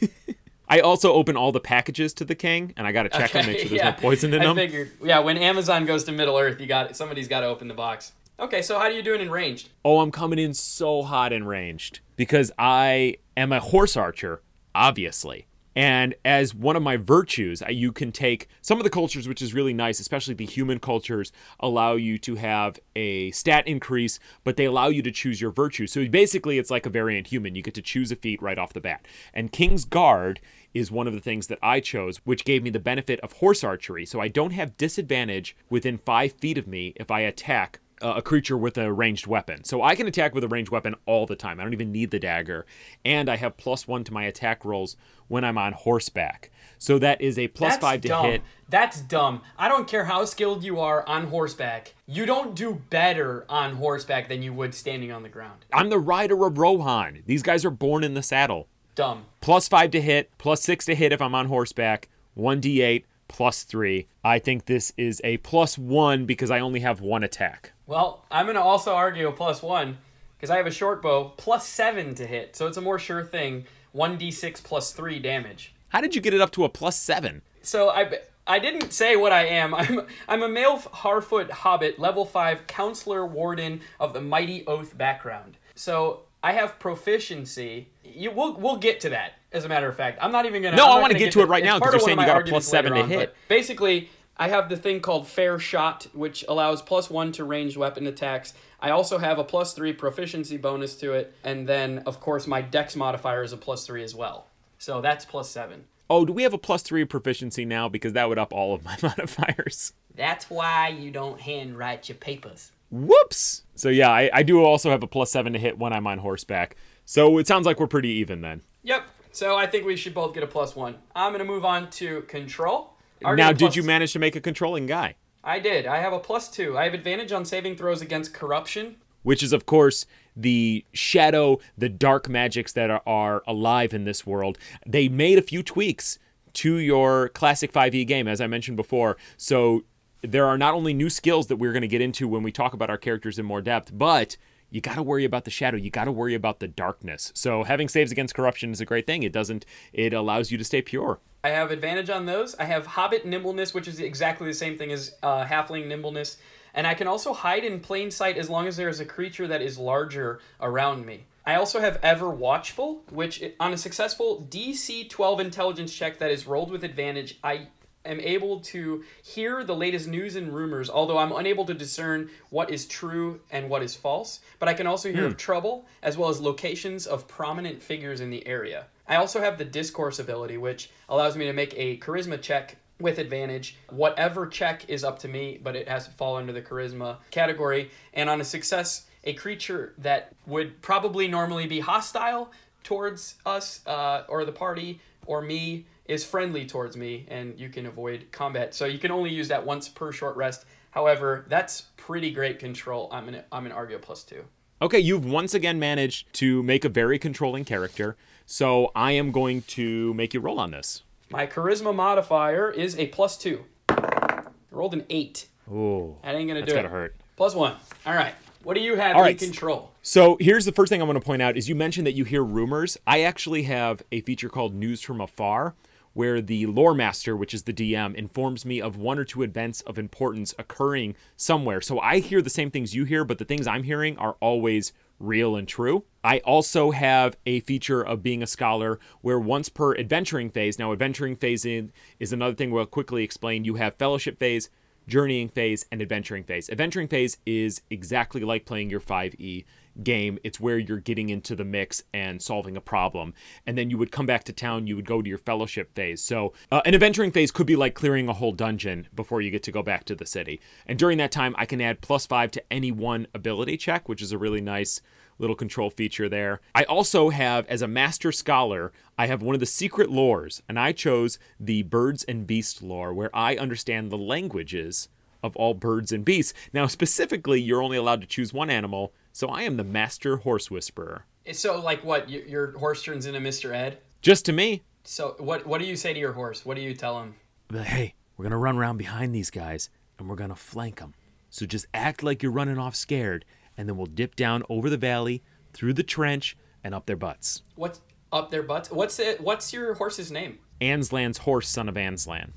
I 0.69 0.81
also 0.81 1.12
open 1.12 1.37
all 1.37 1.50
the 1.50 1.61
packages 1.61 2.12
to 2.14 2.25
the 2.25 2.37
king, 2.37 2.73
and 2.76 2.87
I 2.87 2.93
got 2.93 3.02
to 3.02 3.08
check 3.08 3.32
them, 3.32 3.44
to 3.44 3.50
make 3.50 3.58
sure 3.58 3.69
there's 3.70 3.82
no 3.82 3.93
poison 3.99 4.32
in 4.32 4.41
I 4.41 4.44
them. 4.44 4.56
figured. 4.56 4.93
Yeah, 5.02 5.19
when 5.19 5.37
Amazon 5.37 5.85
goes 5.85 6.05
to 6.05 6.12
Middle 6.12 6.38
Earth, 6.38 6.61
you 6.61 6.67
got 6.67 6.97
somebody's 6.97 7.26
got 7.26 7.41
to 7.41 7.47
open 7.47 7.67
the 7.67 7.75
box. 7.75 8.12
Okay, 8.40 8.62
so 8.62 8.78
how 8.78 8.87
are 8.87 8.90
you 8.90 9.02
doing 9.02 9.20
in 9.20 9.31
ranged? 9.31 9.69
Oh, 9.84 10.00
I'm 10.00 10.10
coming 10.10 10.38
in 10.38 10.54
so 10.54 11.02
hot 11.02 11.31
and 11.31 11.46
ranged 11.46 12.00
because 12.16 12.50
I 12.58 13.19
am 13.37 13.52
a 13.52 13.60
horse 13.60 13.98
archer, 13.98 14.40
obviously. 14.75 15.46
And 15.76 16.14
as 16.25 16.54
one 16.54 16.75
of 16.75 16.82
my 16.82 16.96
virtues, 16.96 17.62
you 17.69 17.92
can 17.92 18.12
take 18.12 18.48
some 18.62 18.78
of 18.78 18.84
the 18.84 18.90
cultures, 18.90 19.28
which 19.28 19.42
is 19.42 19.52
really 19.52 19.75
nice, 19.75 20.00
especially 20.00 20.32
the 20.32 20.46
human 20.46 20.81
cultures, 20.81 21.32
allow 21.60 21.96
you 21.96 22.16
to 22.20 22.37
have 22.37 22.81
a 22.96 23.31
stat 23.32 23.69
increase, 23.69 24.19
but 24.42 24.56
they 24.56 24.64
allow 24.64 24.88
you 24.88 25.02
to 25.02 25.12
choose 25.12 25.38
your 25.42 25.50
virtue. 25.50 25.87
So 25.87 26.08
basically, 26.08 26.58
it's 26.58 26.70
like 26.70 26.87
a 26.87 26.90
variant 26.90 27.26
human. 27.26 27.54
You 27.54 27.62
get 27.62 27.75
to 27.75 27.82
choose 27.82 28.10
a 28.10 28.16
feat 28.16 28.40
right 28.40 28.58
off 28.58 28.72
the 28.72 28.81
bat. 28.81 29.04
And 29.34 29.52
King's 29.52 29.84
Guard 29.84 30.40
is 30.72 30.90
one 30.90 31.06
of 31.06 31.12
the 31.12 31.20
things 31.20 31.48
that 31.48 31.58
I 31.62 31.81
chose, 31.81 32.16
which 32.25 32.46
gave 32.46 32.62
me 32.62 32.70
the 32.70 32.81
benefit 32.81 33.20
of 33.20 33.34
horse 33.34 33.62
archery. 33.62 34.06
So 34.06 34.19
I 34.19 34.28
don't 34.28 34.52
have 34.52 34.78
disadvantage 34.78 35.54
within 35.69 35.98
five 35.98 36.32
feet 36.32 36.56
of 36.56 36.66
me 36.66 36.94
if 36.96 37.10
I 37.10 37.20
attack 37.20 37.81
uh, 38.02 38.14
a 38.17 38.23
creature 38.23 38.56
with 38.56 38.79
a 38.79 38.93
ranged 38.93 39.26
weapon. 39.26 39.64
So 39.64 39.82
I 39.82 39.94
can 39.94 40.06
attack 40.06 40.35
with 40.35 40.44
a 40.44 40.49
ranged 40.49 40.70
weapon 40.70 40.94
all 41.06 41.26
the 41.26 41.37
time. 41.37 41.61
I 41.61 41.62
don't 41.64 41.73
even 41.73 41.93
need 41.93 42.11
the 42.11 42.19
dagger. 42.19 42.67
And 43.05 43.29
I 43.29 43.37
have 43.37 43.56
plus 43.56 43.87
one 43.87 44.05
to 44.05 44.12
my 44.12 44.25
attack 44.25 44.64
rolls 44.64 44.97
when 45.29 45.44
I'm 45.44 45.58
on 45.58 45.73
horseback. 45.73 46.50
So 46.79 46.99
that 46.99 47.20
is 47.20 47.38
a 47.38 47.49
plus 47.49 47.73
That's 47.75 47.81
five 47.82 48.00
to 48.02 48.08
dumb. 48.08 48.25
hit. 48.26 48.43
That's 48.69 49.00
dumb. 49.02 49.43
I 49.58 49.69
don't 49.69 49.87
care 49.87 50.05
how 50.06 50.25
skilled 50.25 50.64
you 50.64 50.81
are 50.81 51.06
on 51.06 51.26
horseback. 51.26 51.94
You 52.06 52.25
don't 52.26 52.55
do 52.55 52.81
better 52.88 53.44
on 53.49 53.76
horseback 53.76 54.29
than 54.29 54.43
you 54.43 54.52
would 54.55 54.75
standing 54.75 55.12
on 55.12 55.23
the 55.23 55.29
ground. 55.29 55.67
I'm 55.73 55.91
the 55.91 55.99
rider 55.99 56.44
of 56.47 56.56
Rohan. 56.58 57.23
These 57.26 57.43
guys 57.43 57.64
are 57.64 57.70
born 57.70 58.02
in 58.02 58.14
the 58.14 58.23
saddle. 58.23 58.67
Dumb. 58.94 59.26
Plus 59.41 59.69
five 59.69 59.91
to 59.93 60.00
hit, 60.00 60.31
plus 60.38 60.62
six 60.62 60.85
to 60.87 60.94
hit 60.94 61.12
if 61.12 61.23
I'm 61.23 61.35
on 61.35 61.47
horseback, 61.47 62.08
1d8, 62.37 63.05
plus 63.29 63.62
three. 63.62 64.08
I 64.25 64.38
think 64.38 64.64
this 64.67 64.93
is 64.97 65.20
a 65.23 65.37
plus 65.38 65.79
one 65.79 66.26
because 66.26 66.50
I 66.50 66.58
only 66.61 66.81
have 66.81 67.00
one 67.00 67.23
attack. 67.23 67.73
Well, 67.90 68.25
I'm 68.31 68.46
gonna 68.46 68.60
also 68.60 68.94
argue 68.94 69.26
a 69.26 69.32
plus 69.32 69.62
one 69.62 69.98
because 70.37 70.48
I 70.48 70.56
have 70.58 70.66
a 70.69 70.70
short 70.70 71.02
bow 71.02 71.32
plus 71.37 71.66
seven 71.66 72.14
to 72.14 72.25
hit, 72.25 72.54
so 72.54 72.69
it's 72.69 72.76
a 72.76 72.81
more 72.81 73.00
sure 73.00 73.25
thing. 73.25 73.64
One 73.90 74.16
d6 74.16 74.62
plus 74.62 74.92
three 74.92 75.19
damage. 75.19 75.75
How 75.88 76.00
did 76.00 76.14
you 76.14 76.20
get 76.20 76.32
it 76.32 76.40
up 76.40 76.52
to 76.52 76.62
a 76.62 76.69
plus 76.69 76.96
seven? 76.96 77.42
So 77.62 77.90
I 77.90 78.20
I 78.46 78.60
didn't 78.60 78.92
say 78.92 79.16
what 79.16 79.32
I 79.32 79.46
am. 79.46 79.75
I'm 79.82 80.06
I'm 80.28 80.44
a 80.44 80.48
male 80.48 80.78
Harfoot 80.78 81.50
hobbit, 81.50 81.98
level 81.98 82.25
five 82.25 82.69
counselor 82.69 83.26
warden 83.26 83.81
of 83.98 84.12
the 84.12 84.20
mighty 84.20 84.64
oath 84.69 84.96
background. 84.96 85.56
So 85.75 86.20
I 86.44 86.52
have 86.52 86.78
proficiency. 86.78 87.88
You 88.04 88.31
we'll 88.31 88.54
we'll 88.54 88.76
get 88.76 89.00
to 89.00 89.08
that. 89.08 89.32
As 89.50 89.64
a 89.64 89.69
matter 89.69 89.88
of 89.88 89.96
fact, 89.96 90.20
I'm 90.22 90.31
not 90.31 90.46
even 90.46 90.62
gonna. 90.62 90.76
No, 90.76 90.87
I'm 90.87 90.98
I 90.98 91.00
wanna 91.00 91.14
get 91.14 91.32
to 91.32 91.40
it 91.40 91.46
right 91.46 91.64
now 91.64 91.70
now 91.70 91.81
'cause 91.81 91.90
part 91.90 91.94
you're 91.94 92.00
saying 92.00 92.20
you 92.20 92.26
got 92.26 92.40
a 92.40 92.44
plus 92.44 92.69
seven 92.69 92.92
to 92.92 93.00
on, 93.00 93.08
hit. 93.08 93.34
Basically, 93.48 94.10
I 94.40 94.48
have 94.48 94.70
the 94.70 94.76
thing 94.78 95.00
called 95.00 95.28
fair 95.28 95.58
shot, 95.58 96.06
which 96.14 96.46
allows 96.48 96.81
plus 96.81 97.10
one 97.10 97.31
to 97.32 97.44
ranged 97.44 97.76
weapon 97.76 98.06
attacks. 98.06 98.54
I 98.81 98.88
also 98.88 99.19
have 99.19 99.38
a 99.38 99.44
plus 99.44 99.75
three 99.75 99.92
proficiency 99.92 100.56
bonus 100.56 100.96
to 100.96 101.12
it, 101.12 101.34
and 101.44 101.69
then 101.69 101.98
of 102.06 102.20
course 102.20 102.46
my 102.46 102.62
dex 102.62 102.96
modifier 102.96 103.42
is 103.42 103.52
a 103.52 103.58
plus 103.58 103.87
three 103.87 104.02
as 104.02 104.14
well. 104.14 104.46
So 104.78 105.02
that's 105.02 105.26
plus 105.26 105.50
seven. 105.50 105.84
Oh, 106.08 106.25
do 106.25 106.32
we 106.32 106.42
have 106.44 106.54
a 106.54 106.58
plus 106.58 106.81
three 106.81 107.04
proficiency 107.04 107.66
now? 107.66 107.90
Because 107.90 108.14
that 108.14 108.31
would 108.31 108.38
up 108.38 108.50
all 108.54 108.72
of 108.72 108.82
my 108.82 108.96
modifiers. 109.02 109.92
That's 110.16 110.48
why 110.48 110.88
you 110.88 111.10
don't 111.10 111.38
handwrite 111.38 112.08
your 112.08 112.16
papers. 112.16 112.72
Whoops. 112.90 113.64
So 113.75 113.90
yeah, 113.90 114.10
I, 114.10 114.31
I 114.32 114.42
do 114.42 114.64
also 114.64 114.88
have 114.90 115.02
a 115.02 115.06
plus 115.06 115.31
seven 115.31 115.52
to 115.52 115.58
hit 115.58 115.78
when 115.78 115.92
I'm 115.92 116.06
on 116.06 116.16
horseback. 116.16 116.76
So 117.04 117.37
it 117.37 117.46
sounds 117.46 117.66
like 117.66 117.78
we're 117.78 117.87
pretty 117.87 118.08
even 118.08 118.40
then. 118.40 118.62
Yep. 118.84 119.04
So 119.32 119.56
I 119.56 119.66
think 119.66 119.84
we 119.84 119.96
should 119.96 120.14
both 120.14 120.32
get 120.32 120.42
a 120.42 120.46
plus 120.46 120.75
one. 120.75 120.96
I'm 121.14 121.32
gonna 121.32 121.44
move 121.44 121.66
on 121.66 121.90
to 121.90 122.22
control. 122.22 122.94
Already 123.25 123.43
now, 123.43 123.52
did 123.52 123.76
you 123.76 123.82
manage 123.82 124.12
to 124.12 124.19
make 124.19 124.37
a 124.37 124.40
controlling 124.40 124.87
guy? 124.87 125.17
I 125.43 125.58
did. 125.58 125.87
I 125.87 125.99
have 125.99 126.12
a 126.12 126.19
plus 126.19 126.49
two. 126.49 126.76
I 126.76 126.84
have 126.84 126.94
advantage 126.94 127.32
on 127.32 127.44
saving 127.44 127.76
throws 127.76 128.02
against 128.02 128.34
corruption. 128.34 128.96
Which 129.22 129.43
is, 129.43 129.52
of 129.52 129.67
course, 129.67 130.06
the 130.34 130.84
shadow, 130.93 131.59
the 131.76 131.88
dark 131.88 132.28
magics 132.28 132.73
that 132.73 132.90
are, 132.90 133.02
are 133.06 133.42
alive 133.47 133.92
in 133.92 134.04
this 134.04 134.26
world. 134.26 134.59
They 134.87 135.09
made 135.09 135.38
a 135.38 135.42
few 135.42 135.62
tweaks 135.62 136.18
to 136.54 136.76
your 136.76 137.28
classic 137.30 137.73
5e 137.73 138.06
game, 138.06 138.26
as 138.26 138.40
I 138.40 138.47
mentioned 138.47 138.76
before. 138.76 139.16
So 139.37 139.85
there 140.23 140.47
are 140.47 140.59
not 140.59 140.75
only 140.75 140.95
new 140.95 141.11
skills 141.11 141.47
that 141.49 141.56
we're 141.56 141.73
going 141.73 141.83
to 141.83 141.88
get 141.88 142.00
into 142.00 142.28
when 142.28 142.42
we 142.42 142.52
talk 142.52 142.73
about 142.73 142.90
our 142.90 142.99
characters 142.99 143.38
in 143.38 143.45
more 143.45 143.61
depth, 143.61 143.90
but 143.97 144.37
you 144.71 144.80
got 144.80 144.95
to 144.95 145.02
worry 145.02 145.25
about 145.25 145.45
the 145.45 145.50
shadow. 145.50 145.76
You 145.76 145.90
got 145.90 146.04
to 146.04 146.12
worry 146.12 146.35
about 146.35 146.61
the 146.61 146.68
darkness. 146.68 147.33
So 147.35 147.64
having 147.64 147.88
saves 147.88 148.12
against 148.12 148.35
corruption 148.35 148.71
is 148.71 148.80
a 148.80 148.87
great 148.87 149.06
thing. 149.06 149.23
It 149.23 149.33
doesn't. 149.33 149.66
It 149.92 150.12
allows 150.12 150.50
you 150.50 150.59
to 150.59 150.64
stay 150.64 150.80
pure. 150.83 151.21
I 151.42 151.50
have 151.50 151.70
advantage 151.70 152.11
on 152.11 152.26
those. 152.26 152.54
I 152.56 152.64
have 152.64 152.87
Hobbit 152.87 153.25
Nimbleness, 153.25 153.73
which 153.73 153.88
is 153.88 153.99
exactly 153.99 154.47
the 154.47 154.54
same 154.54 154.76
thing 154.76 154.92
as 154.92 155.14
uh, 155.23 155.44
Halfling 155.44 155.87
Nimbleness. 155.87 156.37
And 156.75 156.87
I 156.87 156.94
can 156.94 157.06
also 157.06 157.32
hide 157.32 157.64
in 157.64 157.80
plain 157.80 158.11
sight 158.11 158.37
as 158.37 158.50
long 158.50 158.66
as 158.66 158.76
there 158.76 158.88
is 158.88 159.00
a 159.00 159.04
creature 159.04 159.49
that 159.49 159.62
is 159.62 159.78
larger 159.78 160.40
around 160.61 161.06
me. 161.06 161.25
I 161.44 161.54
also 161.54 161.80
have 161.80 161.99
Ever 162.02 162.30
Watchful, 162.30 163.02
which 163.11 163.42
on 163.59 163.73
a 163.73 163.78
successful 163.78 164.47
DC 164.50 165.09
12 165.09 165.40
intelligence 165.40 165.94
check 165.94 166.18
that 166.18 166.30
is 166.30 166.47
rolled 166.47 166.70
with 166.70 166.85
advantage, 166.85 167.38
I 167.42 167.68
am 168.04 168.20
able 168.20 168.61
to 168.61 169.04
hear 169.23 169.64
the 169.64 169.75
latest 169.75 170.06
news 170.06 170.37
and 170.37 170.54
rumors, 170.54 170.88
although 170.88 171.18
I'm 171.18 171.32
unable 171.32 171.64
to 171.66 171.75
discern 171.75 172.30
what 172.50 172.70
is 172.70 172.87
true 172.87 173.40
and 173.50 173.68
what 173.68 173.82
is 173.82 173.94
false. 173.94 174.40
But 174.59 174.68
I 174.68 174.75
can 174.75 174.87
also 174.87 175.11
hear 175.11 175.26
of 175.26 175.37
trouble, 175.37 175.87
as 176.02 176.16
well 176.16 176.28
as 176.28 176.40
locations 176.40 177.06
of 177.06 177.26
prominent 177.26 177.82
figures 177.82 178.20
in 178.20 178.30
the 178.30 178.47
area. 178.47 178.87
I 179.11 179.17
also 179.17 179.40
have 179.40 179.59
the 179.59 179.64
Discourse 179.64 180.21
ability, 180.21 180.57
which 180.57 180.88
allows 181.09 181.37
me 181.37 181.45
to 181.47 181.52
make 181.52 181.75
a 181.76 181.99
charisma 181.99 182.40
check 182.40 182.76
with 183.00 183.19
advantage. 183.19 183.76
Whatever 183.88 184.47
check 184.47 184.88
is 184.88 185.02
up 185.02 185.19
to 185.21 185.29
me, 185.29 185.59
but 185.61 185.75
it 185.75 185.88
has 185.88 186.05
to 186.05 186.12
fall 186.12 186.37
under 186.37 186.52
the 186.52 186.62
charisma 186.62 187.17
category. 187.33 187.90
And 188.14 188.31
on 188.31 188.40
a 188.40 188.45
success, 188.45 189.07
a 189.25 189.33
creature 189.33 189.95
that 189.99 190.33
would 190.47 190.81
probably 190.81 191.26
normally 191.26 191.67
be 191.67 191.81
hostile 191.81 192.52
towards 192.85 193.35
us 193.45 193.85
uh, 193.85 194.23
or 194.29 194.45
the 194.45 194.52
party 194.52 195.00
or 195.26 195.43
me 195.43 195.87
is 196.07 196.25
friendly 196.25 196.64
towards 196.64 196.97
me, 196.97 197.26
and 197.29 197.59
you 197.59 197.69
can 197.69 197.87
avoid 197.87 198.26
combat. 198.31 198.75
So 198.76 198.85
you 198.85 199.00
can 199.00 199.11
only 199.11 199.31
use 199.31 199.49
that 199.49 199.67
once 199.67 199.88
per 199.88 200.12
short 200.12 200.37
rest. 200.37 200.67
However, 200.93 201.45
that's 201.49 201.87
pretty 201.97 202.31
great 202.31 202.61
control. 202.61 203.09
I'm 203.11 203.29
an 203.29 203.43
I'm 203.50 203.67
an 203.67 203.73
Argo 203.73 203.99
plus 203.99 204.23
two. 204.23 204.45
Okay, 204.83 204.99
you've 204.99 205.26
once 205.26 205.52
again 205.52 205.79
managed 205.79 206.33
to 206.35 206.62
make 206.62 206.85
a 206.85 206.88
very 206.88 207.19
controlling 207.19 207.64
character. 207.64 208.17
So 208.52 208.90
I 208.97 209.12
am 209.12 209.30
going 209.30 209.62
to 209.62 210.12
make 210.14 210.35
you 210.35 210.40
roll 210.40 210.59
on 210.59 210.73
this. 210.73 211.04
My 211.30 211.47
charisma 211.47 211.95
modifier 211.95 212.69
is 212.69 212.99
a 212.99 213.07
plus 213.07 213.38
two. 213.38 213.64
I 213.88 214.42
rolled 214.73 214.92
an 214.92 215.04
eight. 215.09 215.47
Ooh, 215.71 216.16
That 216.25 216.35
ain't 216.35 216.49
gonna 216.49 216.59
that's 216.59 216.73
do 216.73 216.76
gotta 216.76 216.88
hurt. 216.88 217.14
Plus 217.37 217.54
one. 217.54 217.76
All 218.04 218.12
right. 218.12 218.35
What 218.64 218.75
do 218.75 218.80
you 218.80 218.97
have 218.97 219.14
All 219.14 219.23
in 219.23 219.26
right. 219.26 219.38
control? 219.38 219.92
So 220.02 220.37
here's 220.40 220.64
the 220.64 220.73
first 220.73 220.90
thing 220.90 221.00
I 221.00 221.04
want 221.04 221.14
to 221.16 221.25
point 221.25 221.40
out 221.40 221.57
is 221.57 221.69
you 221.69 221.76
mentioned 221.76 222.09
that 222.09 222.14
you 222.14 222.25
hear 222.25 222.42
rumors. 222.42 222.99
I 223.07 223.21
actually 223.23 223.62
have 223.62 224.02
a 224.11 224.21
feature 224.23 224.49
called 224.49 224.75
News 224.75 225.00
from 225.00 225.21
Afar, 225.21 225.76
where 226.12 226.40
the 226.40 226.66
lore 226.66 226.92
master, 226.92 227.37
which 227.37 227.54
is 227.54 227.62
the 227.62 227.73
DM, 227.73 228.16
informs 228.16 228.64
me 228.64 228.80
of 228.80 228.97
one 228.97 229.16
or 229.21 229.25
two 229.25 229.42
events 229.42 229.80
of 229.83 229.97
importance 229.97 230.57
occurring 230.59 231.14
somewhere. 231.37 231.80
So 231.80 232.00
I 232.00 232.19
hear 232.19 232.42
the 232.42 232.50
same 232.50 232.73
things 232.73 232.97
you 232.97 233.04
hear, 233.04 233.25
but 233.25 233.38
the 233.38 233.45
things 233.45 233.69
I'm 233.69 233.85
hearing 233.85 234.19
are 234.19 234.37
always 234.40 234.92
real 235.21 235.55
and 235.55 235.69
true. 235.69 236.05
I 236.25 236.39
also 236.39 236.91
have 236.91 237.37
a 237.47 237.61
feature 237.61 238.03
of 238.03 238.23
being 238.23 238.43
a 238.43 238.47
scholar 238.47 238.99
where 239.21 239.39
once 239.39 239.69
per 239.69 239.95
adventuring 239.95 240.50
phase, 240.50 240.79
now 240.79 240.93
adventuring 240.93 241.37
phase 241.37 241.65
in 241.65 241.93
is 242.19 242.33
another 242.33 242.55
thing 242.55 242.71
we'll 242.71 242.87
quickly 242.87 243.23
explain. 243.23 243.65
You 243.65 243.77
have 243.77 243.95
fellowship 243.95 244.39
phase, 244.39 244.71
journeying 245.07 245.50
phase 245.50 245.87
and 245.93 246.03
adventuring 246.03 246.45
phase. 246.45 246.69
Adventuring 246.69 247.09
phase 247.09 247.39
is 247.47 247.83
exactly 247.91 248.41
like 248.43 248.65
playing 248.65 248.91
your 248.91 249.00
5e 249.00 249.65
game. 250.02 250.38
It's 250.44 250.61
where 250.61 250.78
you're 250.78 250.99
getting 250.99 251.30
into 251.30 251.54
the 251.54 251.64
mix 251.64 252.02
and 252.12 252.40
solving 252.40 252.76
a 252.76 252.80
problem. 252.80 253.35
And 253.66 253.76
then 253.76 253.90
you 253.90 253.99
would 253.99 254.12
come 254.12 254.26
back 254.26 254.44
to 254.44 254.52
town, 254.52 254.87
you 254.87 254.97
would 254.97 255.06
go 255.06 255.23
to 255.23 255.28
your 255.28 255.38
fellowship 255.38 255.94
phase. 255.94 256.23
So, 256.23 256.52
uh, 256.70 256.82
an 256.85 256.94
adventuring 256.94 257.32
phase 257.32 257.50
could 257.50 257.66
be 257.66 257.76
like 257.76 257.94
clearing 257.94 258.28
a 258.28 258.32
whole 258.35 258.52
dungeon 258.52 259.09
before 259.14 259.40
you 259.40 259.50
get 259.50 259.62
to 259.64 259.73
go 259.73 259.82
back 259.82 260.04
to 260.04 260.14
the 260.14 260.26
city. 260.26 260.61
And 260.87 260.99
during 260.99 261.18
that 261.18 261.32
time, 261.32 261.54
I 261.59 261.66
can 261.66 261.80
add 261.80 262.00
plus 262.00 262.26
5 262.26 262.50
to 262.52 262.73
any 262.73 262.92
one 262.92 263.26
ability 263.35 263.76
check, 263.76 264.09
which 264.09 264.23
is 264.23 264.32
a 264.32 264.38
really 264.38 264.61
nice 264.61 265.00
little 265.40 265.56
control 265.56 265.90
feature 265.90 266.28
there. 266.28 266.61
I 266.75 266.85
also 266.85 267.30
have, 267.30 267.66
as 267.66 267.82
a 267.82 267.88
master 267.88 268.30
scholar, 268.30 268.92
I 269.18 269.26
have 269.26 269.42
one 269.42 269.54
of 269.54 269.61
the 269.61 269.66
secret 269.66 270.11
lores, 270.11 270.61
and 270.68 270.78
I 270.78 270.92
chose 270.92 271.38
the 271.59 271.82
birds 271.82 272.25
and 272.25 272.47
beast 272.47 272.82
lore, 272.82 273.12
where 273.14 273.35
I 273.35 273.56
understand 273.56 274.11
the 274.11 274.18
languages 274.18 275.09
of 275.42 275.56
all 275.56 275.75
birds 275.75 276.12
and 276.12 276.25
beasts. 276.25 276.52
Now, 276.73 276.87
specifically, 276.87 277.61
you're 277.61 277.82
only 277.82 277.97
allowed 277.97 278.20
to 278.20 278.26
choose 278.26 278.52
one 278.52 278.70
animal, 278.70 279.12
so 279.40 279.49
I 279.49 279.62
am 279.62 279.78
the 279.78 279.85
master 279.85 280.37
horse 280.37 280.70
whisperer. 280.70 281.25
So, 281.52 281.80
like, 281.80 282.04
what? 282.04 282.28
Your, 282.28 282.42
your 282.44 282.78
horse 282.78 283.02
turns 283.02 283.25
into 283.25 283.40
Mr. 283.40 283.75
Ed? 283.75 283.97
Just 284.20 284.44
to 284.44 284.52
me, 284.52 284.82
So, 285.02 285.35
what 285.38 285.66
what 285.66 285.80
do 285.80 285.87
you 285.87 285.97
say 285.97 286.12
to 286.12 286.20
your 286.20 286.35
horse? 286.35 286.66
What 286.66 286.76
do 286.76 286.82
you 286.82 286.92
tell 286.94 287.20
him? 287.23 287.37
but 287.68 287.87
hey, 287.87 288.14
we're 288.37 288.42
gonna 288.42 288.59
run 288.59 288.76
around 288.76 288.99
behind 288.99 289.35
these 289.35 289.49
guys, 289.50 289.88
and 290.18 290.28
we're 290.28 290.37
gonna 290.37 290.54
flank 290.54 290.99
them. 290.99 291.14
So 291.49 291.64
just 291.64 291.87
act 291.94 292.23
like 292.23 292.42
you're 292.42 292.52
running 292.52 292.76
off 292.78 292.94
scared, 292.94 293.47
and 293.78 293.88
then 293.88 293.97
we'll 293.97 294.06
dip 294.06 294.37
down 294.37 294.62
over 294.68 294.90
the 294.90 294.99
valley, 294.99 295.42
through 295.73 295.94
the 295.94 296.02
trench, 296.02 296.54
and 296.85 296.94
up 296.94 297.06
their 297.06 297.16
butts. 297.16 297.62
What's 297.76 298.02
up 298.30 298.50
their 298.50 298.62
butts? 298.62 298.90
What's 298.90 299.18
it? 299.18 299.40
What's 299.40 299.73
your 299.73 299.94
horse's 299.94 300.30
name? 300.30 300.59
Anslan's 300.82 301.38
horse, 301.38 301.68
son 301.70 301.88
of 301.88 301.94
Anslan. 301.94 302.50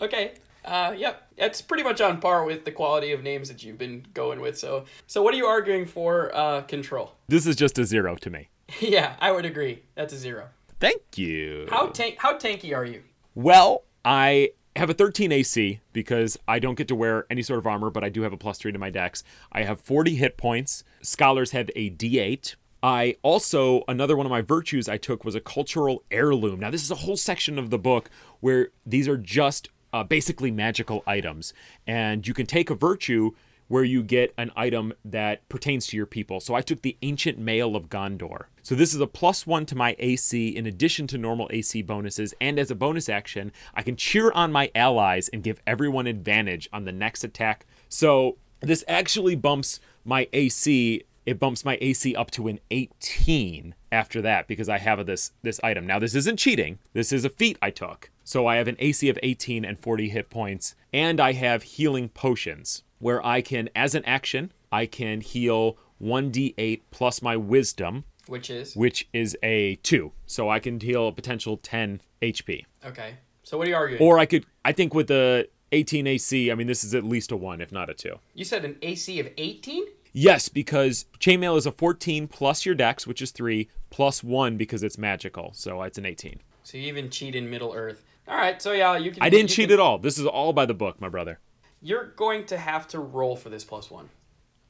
Okay. 0.03 0.35
Uh, 0.65 0.95
yep. 0.97 1.29
That's 1.37 1.61
pretty 1.61 1.83
much 1.83 2.01
on 2.01 2.21
par 2.21 2.45
with 2.45 2.65
the 2.65 2.73
quality 2.73 3.13
of 3.13 3.23
names 3.23 3.49
that 3.49 3.63
you've 3.63 3.79
been 3.79 4.07
going 4.15 4.41
with. 4.41 4.59
So, 4.59 4.85
so 5.07 5.23
what 5.23 5.35
are 5.35 5.37
you 5.37 5.47
arguing 5.47 5.87
for? 5.87 6.35
Uh, 6.35 6.63
control. 6.63 7.13
This 7.29 7.47
is 7.47 7.57
just 7.57 7.79
a 7.79 7.85
zero 7.85 8.17
to 8.17 8.31
me. 8.31 8.49
yeah, 8.81 9.17
I 9.21 9.33
would 9.33 9.45
agree. 9.45 9.83
That's 9.95 10.13
a 10.13 10.19
zero. 10.19 10.49
Thank 10.81 11.17
you. 11.17 11.67
How 11.71 11.89
tank? 11.89 12.17
How 12.19 12.37
tanky 12.37 12.77
are 12.77 12.85
you? 12.85 13.03
Well, 13.35 13.85
I 14.05 14.51
have 14.77 14.91
a 14.91 14.95
13 14.95 15.31
AC 15.33 15.81
because 15.93 16.37
I 16.49 16.59
don't 16.59 16.75
get 16.75 16.89
to 16.89 16.95
wear 16.95 17.27
any 17.31 17.43
sort 17.43 17.59
of 17.59 17.67
armor, 17.67 17.91
but 17.91 18.03
I 18.03 18.09
do 18.09 18.23
have 18.23 18.33
a 18.33 18.37
plus 18.37 18.59
three 18.59 18.73
to 18.73 18.79
my 18.79 18.91
dex. 18.91 19.23
I 19.53 19.63
have 19.63 19.81
40 19.81 20.17
hit 20.17 20.37
points. 20.37 20.85
Scholars 21.03 21.53
have 21.53 21.71
a 21.77 21.91
D8. 21.91 22.57
I 22.83 23.17
also, 23.23 23.83
another 23.89 24.15
one 24.15 24.27
of 24.27 24.31
my 24.31 24.43
virtues 24.43 24.91
I 24.91 24.99
took 24.99 25.25
was 25.25 25.35
a 25.35 25.41
cultural 25.41 26.03
heirloom. 26.11 26.61
Now, 26.61 26.71
this 26.71 26.83
is 26.83 26.91
a 26.91 26.97
whole 26.97 27.17
section 27.17 27.59
of 27.59 27.71
the 27.71 27.79
book 27.79 28.11
where 28.41 28.69
these 28.85 29.09
are 29.09 29.17
just 29.17 29.71
uh, 29.95 30.03
basically 30.03 30.51
magical 30.51 31.05
items. 31.07 31.55
And 31.87 32.27
you 32.27 32.35
can 32.35 32.47
take 32.47 32.69
a 32.69 32.75
virtue 32.75 33.31
where 33.69 33.85
you 33.85 34.03
get 34.03 34.35
an 34.37 34.51
item 34.57 34.93
that 35.05 35.49
pertains 35.49 35.87
to 35.87 35.97
your 35.97 36.05
people. 36.05 36.41
So 36.41 36.55
I 36.55 36.61
took 36.61 36.83
the 36.83 36.99
Ancient 37.01 37.39
Mail 37.39 37.77
of 37.77 37.89
Gondor. 37.89 38.47
So 38.63 38.75
this 38.75 38.93
is 38.93 39.01
a 39.01 39.07
plus 39.07 39.47
one 39.47 39.65
to 39.67 39.77
my 39.77 39.95
AC 40.01 40.49
in 40.49 40.67
addition 40.67 41.07
to 41.07 41.17
normal 41.17 41.49
AC 41.51 41.81
bonuses. 41.83 42.35
And 42.41 42.59
as 42.59 42.73
a 42.73 42.75
bonus 42.75 43.09
action, 43.09 43.53
I 43.73 43.83
can 43.83 43.97
cheer 43.97 44.33
on 44.33 44.53
my 44.53 44.71
allies 44.75 45.29
and 45.29 45.45
give 45.45 45.61
everyone 45.67 46.09
advantage 46.09 46.69
on 46.73 46.85
the 46.85 46.93
next 46.93 47.23
attack. 47.23 47.65
So 47.89 48.37
this 48.61 48.85
actually 48.89 49.37
bumps 49.37 49.79
my 50.05 50.29
AC. 50.33 51.05
It 51.25 51.39
bumps 51.39 51.65
my 51.65 51.79
AC 51.81 52.17
up 52.17 52.33
to 52.33 52.49
an 52.49 52.59
18 52.71 53.77
after 53.93 54.21
that 54.23 54.49
because 54.49 54.69
I 54.69 54.79
have 54.79 55.07
this 55.07 55.33
this 55.43 55.61
item. 55.63 55.87
Now 55.87 56.01
this 56.01 56.17
isn't 56.17 56.39
cheating. 56.39 56.81
This 56.93 57.13
is 57.13 57.25
a 57.25 57.31
feat 57.31 57.57
I 57.63 57.71
took. 57.71 58.11
So 58.25 58.47
I 58.47 58.57
have 58.57 58.69
an 58.69 58.77
AC 58.79 59.09
of 59.11 59.19
18 59.23 59.65
and 59.65 59.79
40 59.79 60.09
hit 60.09 60.31
points, 60.31 60.75
and 60.93 61.21
I 61.21 61.33
have 61.33 61.63
healing 61.63 62.09
potions 62.09 62.83
where 62.99 63.25
I 63.25 63.43
can, 63.43 63.69
as 63.77 63.95
an 63.95 64.05
action, 64.07 64.51
I 64.73 64.87
can 64.87 65.21
heal 65.21 65.77
1d8 66.03 66.81
plus 66.91 67.21
my 67.23 67.37
wisdom, 67.37 68.05
Which 68.27 68.49
is 68.51 68.75
which 68.75 69.09
is 69.13 69.37
a 69.43 69.77
2. 69.77 70.13
So 70.27 70.49
I 70.49 70.59
can 70.59 70.81
heal 70.81 71.09
a 71.09 71.13
potential 71.13 71.59
10 71.59 72.01
HP. 72.23 72.65
okay. 72.87 73.17
So 73.43 73.59
what 73.59 73.67
are 73.67 73.71
you 73.71 73.77
arguing? 73.77 74.03
Or 74.03 74.19
I 74.19 74.25
could, 74.25 74.47
I 74.65 74.73
think 74.73 74.95
with 74.95 75.09
the 75.09 75.49
18 75.73 76.07
AC, 76.07 76.51
I 76.51 76.55
mean, 76.55 76.67
this 76.67 76.83
is 76.83 76.95
at 76.95 77.05
least 77.05 77.31
a 77.31 77.37
1, 77.37 77.61
if 77.61 77.71
not 77.71 77.91
a 77.91 77.95
2. 77.95 78.15
you 78.33 78.45
said 78.45 78.65
an 78.65 78.77
AC 78.81 79.21
of 79.21 79.29
18. 79.37 79.85
Yes, 80.15 80.49
because 80.49 81.05
chainmail 81.19 81.59
is 81.59 81.67
a 81.67 81.73
14 81.73 82.27
plus 82.27 82.65
your 82.65 82.75
dex, 82.75 83.07
which 83.07 83.21
is 83.21 83.33
3, 83.33 83.69
plus 83.91 84.25
1 84.25 84.57
because 84.57 84.83
it's 84.83 84.97
magical. 84.97 85.51
So 85.53 85.83
it's 85.83 85.99
an 85.99 86.07
18. 86.07 86.41
So 86.63 86.79
you 86.79 86.85
even 86.89 87.11
cheat 87.11 87.35
in 87.35 87.51
Middle 87.51 87.75
Earth. 87.75 88.03
All 88.29 88.37
right. 88.37 88.61
So 88.61 88.73
yeah, 88.73 88.97
you 88.97 89.11
can. 89.11 89.23
I 89.23 89.29
didn't 89.31 89.51
cheat 89.51 89.69
can- 89.69 89.75
at 89.75 89.81
all. 89.81 89.99
This 89.99 90.19
is 90.19 90.27
all 90.27 90.53
by 90.53 90.67
the 90.67 90.75
book, 90.75 91.01
my 91.01 91.09
brother. 91.09 91.41
You're 91.83 92.07
going 92.17 92.47
to 92.47 92.57
have 92.57 92.89
to 92.89 92.99
roll 92.99 93.37
for 93.37 93.51
this 93.51 93.65
plus 93.65 93.91
one. 93.91 94.09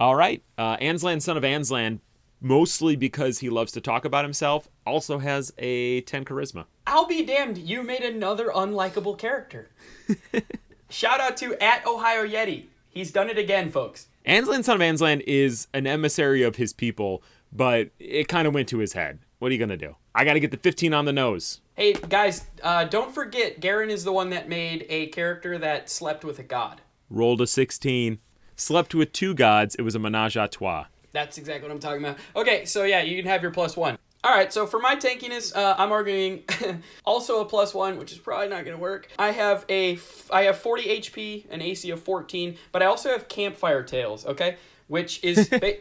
All 0.00 0.16
right. 0.16 0.42
Uh, 0.58 0.76
Anslan, 0.78 1.22
son 1.22 1.36
of 1.36 1.44
Anslan, 1.44 2.00
mostly 2.40 2.96
because 2.96 3.38
he 3.38 3.48
loves 3.48 3.70
to 3.72 3.80
talk 3.80 4.04
about 4.04 4.24
himself, 4.24 4.68
also 4.84 5.18
has 5.18 5.52
a 5.58 6.00
10 6.02 6.24
charisma. 6.24 6.64
I'll 6.86 7.06
be 7.06 7.24
damned. 7.24 7.58
You 7.58 7.84
made 7.84 8.02
another 8.02 8.48
unlikable 8.48 9.16
character. 9.16 9.70
Shout 10.90 11.20
out 11.20 11.36
to 11.38 11.54
at 11.62 11.86
Ohio 11.86 12.26
Yeti. 12.26 12.66
He's 12.90 13.12
done 13.12 13.30
it 13.30 13.38
again, 13.38 13.70
folks. 13.70 14.08
Anslan, 14.26 14.64
son 14.64 14.80
of 14.80 14.82
Anslan, 14.82 15.22
is 15.26 15.68
an 15.72 15.86
emissary 15.86 16.42
of 16.42 16.56
his 16.56 16.72
people, 16.72 17.22
but 17.52 17.90
it 17.98 18.26
kind 18.28 18.48
of 18.48 18.54
went 18.54 18.68
to 18.70 18.78
his 18.78 18.92
head. 18.94 19.20
What 19.44 19.50
are 19.52 19.56
you 19.56 19.66
to 19.66 19.76
do? 19.76 19.96
I 20.14 20.24
got 20.24 20.32
to 20.32 20.40
get 20.40 20.52
the 20.52 20.56
15 20.56 20.94
on 20.94 21.04
the 21.04 21.12
nose. 21.12 21.60
Hey 21.74 21.92
guys, 21.92 22.46
uh, 22.62 22.84
don't 22.84 23.14
forget, 23.14 23.60
Garen 23.60 23.90
is 23.90 24.02
the 24.02 24.10
one 24.10 24.30
that 24.30 24.48
made 24.48 24.86
a 24.88 25.08
character 25.08 25.58
that 25.58 25.90
slept 25.90 26.24
with 26.24 26.38
a 26.38 26.42
god. 26.42 26.80
Rolled 27.10 27.42
a 27.42 27.46
16. 27.46 28.20
Slept 28.56 28.94
with 28.94 29.12
two 29.12 29.34
gods. 29.34 29.74
It 29.74 29.82
was 29.82 29.94
a 29.94 29.98
menage 29.98 30.36
a 30.36 30.48
trois. 30.48 30.86
That's 31.12 31.36
exactly 31.36 31.68
what 31.68 31.74
I'm 31.74 31.78
talking 31.78 32.02
about. 32.02 32.16
Okay, 32.34 32.64
so 32.64 32.84
yeah, 32.84 33.02
you 33.02 33.20
can 33.20 33.30
have 33.30 33.42
your 33.42 33.50
plus 33.50 33.76
one. 33.76 33.98
All 34.24 34.34
right, 34.34 34.50
so 34.50 34.66
for 34.66 34.80
my 34.80 34.96
tankiness, 34.96 35.54
uh, 35.54 35.74
I'm 35.76 35.92
arguing 35.92 36.44
also 37.04 37.42
a 37.42 37.44
plus 37.44 37.74
one, 37.74 37.98
which 37.98 38.12
is 38.12 38.18
probably 38.18 38.48
not 38.48 38.64
going 38.64 38.78
to 38.78 38.82
work. 38.82 39.08
I 39.18 39.32
have 39.32 39.66
a 39.68 39.96
f- 39.96 40.30
I 40.32 40.44
have 40.44 40.56
40 40.56 40.84
HP, 40.84 41.50
an 41.50 41.60
AC 41.60 41.90
of 41.90 42.02
14, 42.02 42.56
but 42.72 42.82
I 42.82 42.86
also 42.86 43.10
have 43.10 43.28
Campfire 43.28 43.82
Tales, 43.82 44.24
okay, 44.24 44.56
which 44.86 45.22
is 45.22 45.48
ba- 45.50 45.80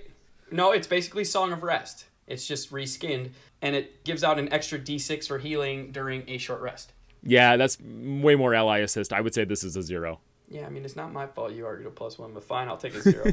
no, 0.52 0.74
it's 0.74 0.86
basically 0.86 1.24
Song 1.24 1.54
of 1.54 1.64
Rest. 1.64 2.08
It's 2.26 2.48
just 2.48 2.72
reskinned, 2.72 3.32
and 3.64 3.76
it 3.76 4.04
gives 4.04 4.24
out 4.24 4.38
an 4.38 4.52
extra 4.52 4.78
D6 4.78 5.28
for 5.28 5.40
healing 5.40 5.92
during 5.92 6.30
a 6.30 6.38
short 6.38 6.62
rest. 6.62 6.92
Yeah, 7.24 7.56
that's 7.56 7.80
way 7.80 8.36
more 8.36 8.54
ally 8.54 8.80
assist. 8.80 9.14
I 9.14 9.22
would 9.22 9.34
say 9.34 9.46
this 9.46 9.64
is 9.64 9.78
a 9.78 9.82
zero. 9.82 10.20
Yeah, 10.50 10.68
I 10.68 10.70
mean 10.70 10.84
it's 10.84 10.98
not 10.98 11.14
my 11.14 11.26
fault 11.26 11.54
you 11.54 11.66
argued 11.66 11.88
a 11.88 11.90
plus 11.90 12.20
one, 12.20 12.34
but 12.34 12.44
fine, 12.44 12.68
I'll 12.68 12.78
take 12.78 12.94
a 12.94 13.02
zero. 13.12 13.32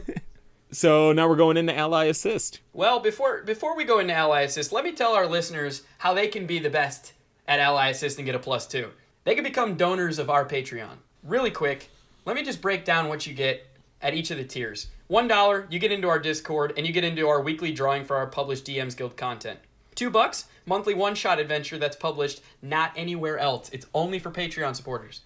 So 0.70 1.12
now 1.12 1.28
we're 1.28 1.34
going 1.36 1.56
into 1.56 1.76
ally 1.76 2.04
assist. 2.04 2.60
Well, 2.72 3.00
before 3.00 3.42
before 3.42 3.76
we 3.76 3.84
go 3.84 3.98
into 3.98 4.14
Ally 4.14 4.42
Assist, 4.42 4.72
let 4.72 4.84
me 4.84 4.92
tell 4.92 5.14
our 5.14 5.26
listeners 5.26 5.82
how 5.98 6.14
they 6.14 6.28
can 6.28 6.46
be 6.46 6.60
the 6.60 6.70
best 6.70 7.12
at 7.48 7.58
Ally 7.58 7.88
Assist 7.88 8.18
and 8.18 8.24
get 8.24 8.36
a 8.36 8.38
plus 8.38 8.68
two. 8.68 8.90
They 9.24 9.34
can 9.34 9.42
become 9.42 9.76
donors 9.76 10.20
of 10.20 10.30
our 10.30 10.46
Patreon. 10.46 10.98
Really 11.24 11.50
quick, 11.50 11.90
let 12.24 12.36
me 12.36 12.44
just 12.44 12.62
break 12.62 12.84
down 12.84 13.08
what 13.08 13.26
you 13.26 13.34
get 13.34 13.66
at 14.00 14.14
each 14.14 14.30
of 14.30 14.38
the 14.38 14.44
tiers. 14.44 14.86
One 15.08 15.26
dollar, 15.26 15.66
you 15.70 15.80
get 15.80 15.90
into 15.90 16.08
our 16.08 16.20
Discord 16.20 16.74
and 16.76 16.86
you 16.86 16.92
get 16.92 17.02
into 17.02 17.26
our 17.26 17.42
weekly 17.42 17.72
drawing 17.72 18.04
for 18.04 18.16
our 18.16 18.28
published 18.28 18.64
DMs 18.64 18.96
Guild 18.96 19.16
content. 19.16 19.58
Two 19.94 20.10
bucks, 20.10 20.46
monthly 20.66 20.94
one-shot 20.94 21.38
adventure 21.38 21.78
that's 21.78 21.96
published 21.96 22.42
not 22.62 22.92
anywhere 22.96 23.38
else. 23.38 23.70
It's 23.70 23.86
only 23.94 24.18
for 24.18 24.30
Patreon 24.30 24.76
supporters. 24.76 25.20